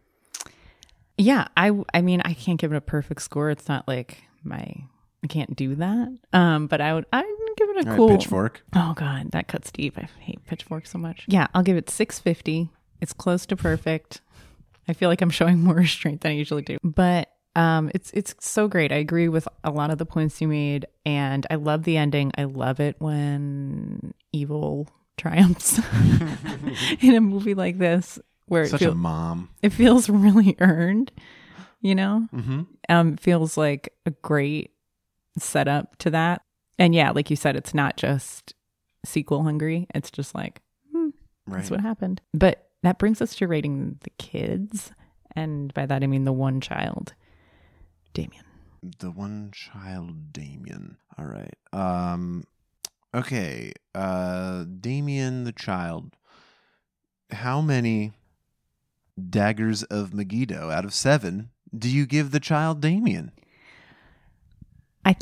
[1.17, 3.49] Yeah, I I mean, I can't give it a perfect score.
[3.49, 4.84] It's not like my
[5.24, 6.17] I can't do that.
[6.34, 8.61] Um, but I would I would give it a All right, cool Pitchfork.
[8.76, 9.97] Oh god, that cuts deep.
[9.97, 11.26] I hate pitchfork so much.
[11.28, 12.70] Yeah, I'll give it 650.
[13.01, 14.22] It's close to perfect.
[14.88, 16.78] I feel like I'm showing more restraint than I usually do.
[16.84, 18.91] But um it's it's so great.
[18.91, 22.32] I agree with a lot of the points you made and I love the ending.
[22.38, 25.80] I love it when evil triumphs
[27.01, 29.49] in a movie like this where it Such feels a mom.
[29.61, 31.11] it feels really earned,
[31.82, 32.28] you know?
[32.34, 32.61] Mm-hmm.
[32.88, 34.72] Um, feels like a great
[35.39, 36.41] setup to that.
[36.77, 38.53] And yeah, like you said, it's not just
[39.05, 39.87] sequel hungry.
[39.93, 40.61] It's just like,
[40.91, 41.09] hmm,
[41.47, 41.57] Right.
[41.57, 42.21] that's what happened.
[42.33, 44.91] But that brings us to rating the kids.
[45.35, 47.13] And by that, I mean the one child,
[48.13, 48.43] Damien.
[48.99, 50.97] The one child Damien.
[51.17, 51.53] All right.
[51.73, 52.45] Um
[53.13, 53.73] okay.
[53.93, 56.15] Uh Damien the child.
[57.31, 58.13] How many
[59.29, 63.31] daggers of Megiddo out of 7 do you give the child Damien?
[65.06, 65.16] I,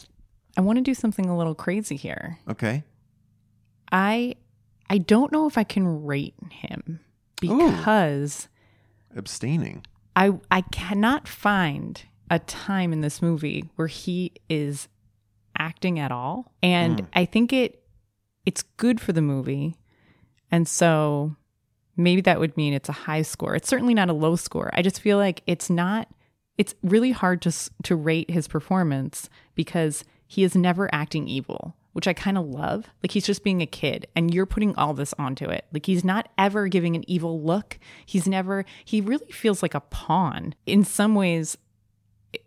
[0.58, 2.40] I want to do something a little crazy here.
[2.50, 2.84] Okay.
[3.92, 4.36] I,
[4.90, 7.00] I don't know if I can rate him
[7.40, 8.48] because.
[9.16, 9.86] Abstaining.
[10.16, 14.88] I I cannot find a time in this movie where he is
[15.58, 16.54] acting at all.
[16.64, 17.06] And hmm.
[17.14, 17.84] I think it
[18.46, 19.76] it's good for the movie.
[20.52, 21.36] And so
[21.96, 23.56] maybe that would mean it's a high score.
[23.56, 24.70] It's certainly not a low score.
[24.74, 26.08] I just feel like it's not
[26.58, 27.52] it's really hard to
[27.84, 32.88] to rate his performance because he is never acting evil, which I kind of love.
[33.02, 35.66] Like he's just being a kid and you're putting all this onto it.
[35.72, 37.80] Like he's not ever giving an evil look.
[38.06, 40.56] He's never he really feels like a pawn.
[40.66, 41.58] In some ways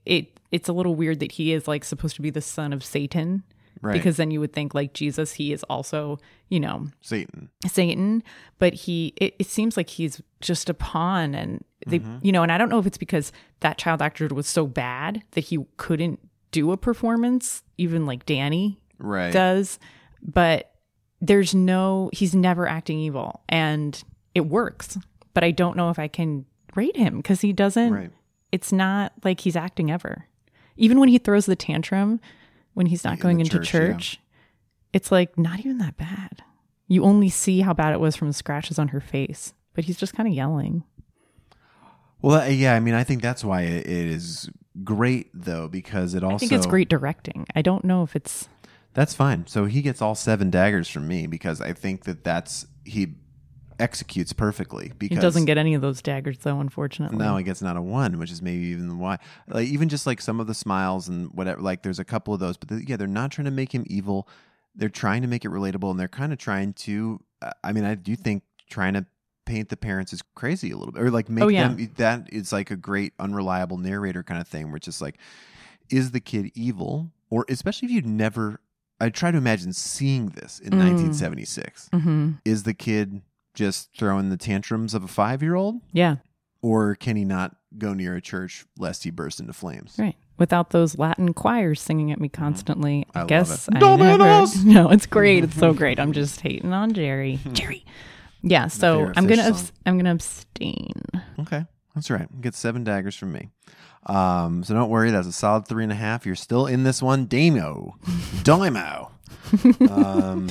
[0.05, 2.85] it it's a little weird that he is like supposed to be the son of
[2.85, 3.45] Satan.
[3.83, 3.95] Right.
[3.95, 6.19] Because then you would think like Jesus, he is also,
[6.49, 7.49] you know, Satan.
[7.67, 8.23] Satan,
[8.59, 12.19] but he it, it seems like he's just a pawn and they mm-hmm.
[12.23, 15.23] you know, and I don't know if it's because that child actor was so bad
[15.31, 16.21] that he couldn't
[16.51, 19.33] do a performance, even like Danny Right.
[19.33, 19.79] does,
[20.23, 20.75] but
[21.23, 24.03] there's no he's never acting evil and
[24.35, 24.99] it works.
[25.33, 28.11] But I don't know if I can rate him because he doesn't Right.
[28.53, 30.27] it's not like he's acting ever.
[30.77, 32.21] Even when he throws the tantrum
[32.75, 34.41] when he's not In going into church, church, yeah.
[34.95, 36.43] it's like not even that bad.
[36.89, 39.97] You only see how bad it was from the scratches on her face, but he's
[39.97, 40.85] just kind of yelling.
[42.23, 44.51] Well, uh, yeah, I mean, I think that's why it, it is
[44.85, 47.47] great though because it also I think it's great directing.
[47.55, 48.49] I don't know if it's
[48.95, 49.47] That's fine.
[49.47, 53.15] So he gets all seven daggers from me because I think that that's he
[53.81, 54.93] executes perfectly.
[54.99, 57.19] Because he doesn't get any of those daggers though, unfortunately.
[57.19, 59.19] No, he gets not a one, which is maybe even why.
[59.49, 61.61] Like even just like some of the smiles and whatever.
[61.61, 63.85] Like there's a couple of those, but the, yeah, they're not trying to make him
[63.89, 64.29] evil.
[64.77, 67.21] They're trying to make it relatable, and they're kind of trying to.
[67.43, 69.05] uh, I mean, I do think trying to
[69.47, 71.67] paint the parents as crazy a little bit, or like make Oh, yeah.
[71.69, 71.91] them.
[71.97, 75.19] That is like a great unreliable narrator kind of thing, where it's just like,
[75.89, 78.61] is the kid evil, or especially if you'd never.
[79.03, 80.79] I try to imagine seeing this in Mm.
[80.81, 81.89] 1976.
[81.93, 83.23] hmm Is the kid
[83.55, 85.77] just throwing the tantrums of a five year old?
[85.93, 86.17] Yeah,
[86.63, 89.95] or can he not go near a church lest he burst into flames?
[89.99, 90.17] right.
[90.39, 93.77] Without those Latin choirs singing at me constantly, I I, guess it.
[93.77, 94.65] I Dominos!
[94.65, 94.69] never.
[94.87, 95.45] No, it's great.
[95.45, 96.01] It's so great.
[96.01, 97.39] I'm just hating on Jerry.
[97.53, 97.85] Jerry.
[98.43, 98.69] Yeah.
[98.69, 100.95] So I'm gonna abs- I'm gonna abstain.
[101.41, 102.27] Okay, that's right.
[102.41, 103.51] Get seven daggers from me.
[104.07, 106.25] Um, so don't worry, that's a solid three and a half.
[106.25, 107.97] You're still in this one, Damo,
[108.43, 109.11] Dimo.
[109.91, 110.49] Um,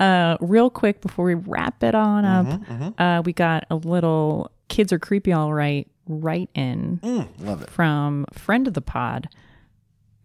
[0.00, 4.50] Uh, real quick before we wrap it on up, Mm-hmm, uh, we got a little
[4.68, 7.70] kids are creepy, all right, right in mm, love it.
[7.70, 9.28] from friend of the pod,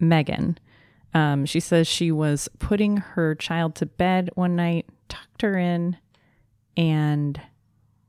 [0.00, 0.58] Megan.
[1.14, 5.96] Um, she says she was putting her child to bed one night, tucked her in,
[6.76, 7.40] and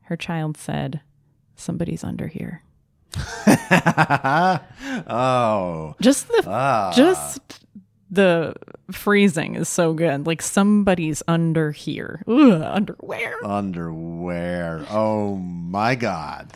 [0.04, 1.02] her child said,
[1.56, 2.64] "Somebody's under here."
[5.08, 6.92] oh, Just the ah.
[6.96, 7.57] just
[8.10, 8.54] the
[8.92, 10.26] phrasing is so good.
[10.26, 12.24] Like somebody's under here.
[12.28, 13.36] Ugh, underwear.
[13.46, 14.86] underwear.
[14.90, 16.52] Oh my God.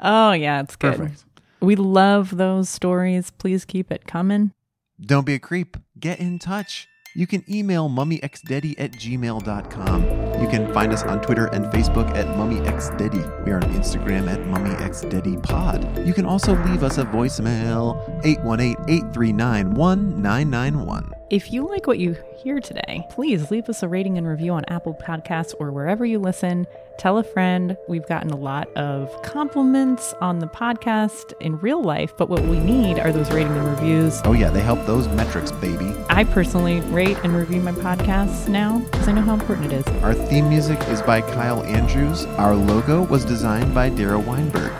[0.00, 0.96] Oh yeah, it's good.
[0.96, 1.24] Perfect.
[1.60, 3.30] We love those stories.
[3.30, 4.52] Please keep it coming.
[5.00, 5.76] Don't be a creep.
[5.98, 6.88] Get in touch.
[7.14, 10.02] You can email mummyxdeddy at gmail.com.
[10.40, 13.44] You can find us on Twitter and Facebook at mummyxdeddy.
[13.44, 16.06] We are on Instagram at mummyxdeddypod.
[16.06, 21.19] You can also leave us a voicemail 818-839-1991.
[21.30, 24.64] If you like what you hear today, please leave us a rating and review on
[24.64, 26.66] Apple Podcasts or wherever you listen.
[26.98, 27.76] Tell a friend.
[27.86, 32.58] We've gotten a lot of compliments on the podcast in real life, but what we
[32.58, 34.20] need are those rating and reviews.
[34.24, 35.94] Oh, yeah, they help those metrics, baby.
[36.08, 40.02] I personally rate and review my podcasts now because I know how important it is.
[40.02, 42.24] Our theme music is by Kyle Andrews.
[42.38, 44.72] Our logo was designed by Dara Weinberg.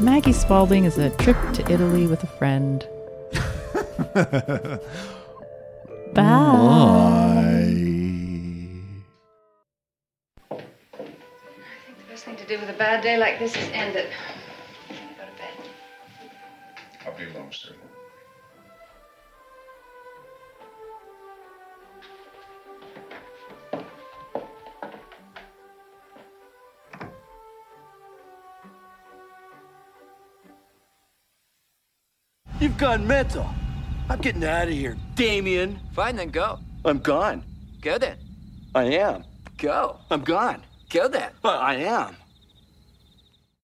[0.00, 2.86] Maggie Spalding is a trip to Italy with a friend.
[6.16, 6.22] Bye.
[6.22, 7.36] Bye.
[10.50, 10.54] I
[11.84, 14.10] think the best thing to do with a bad day like this is end it.
[14.88, 15.56] Go to bed.
[17.04, 17.76] I'll be alone soon.
[32.58, 33.46] You've gone mental.
[34.08, 34.96] I'm getting out of here.
[35.16, 36.58] Damien, Fine, then go.
[36.84, 37.42] I'm gone.
[37.80, 38.16] Go then.
[38.74, 39.24] I am.
[39.58, 39.98] Go.
[40.10, 40.62] I'm gone.
[40.90, 41.30] Go then.
[41.42, 42.16] I I am.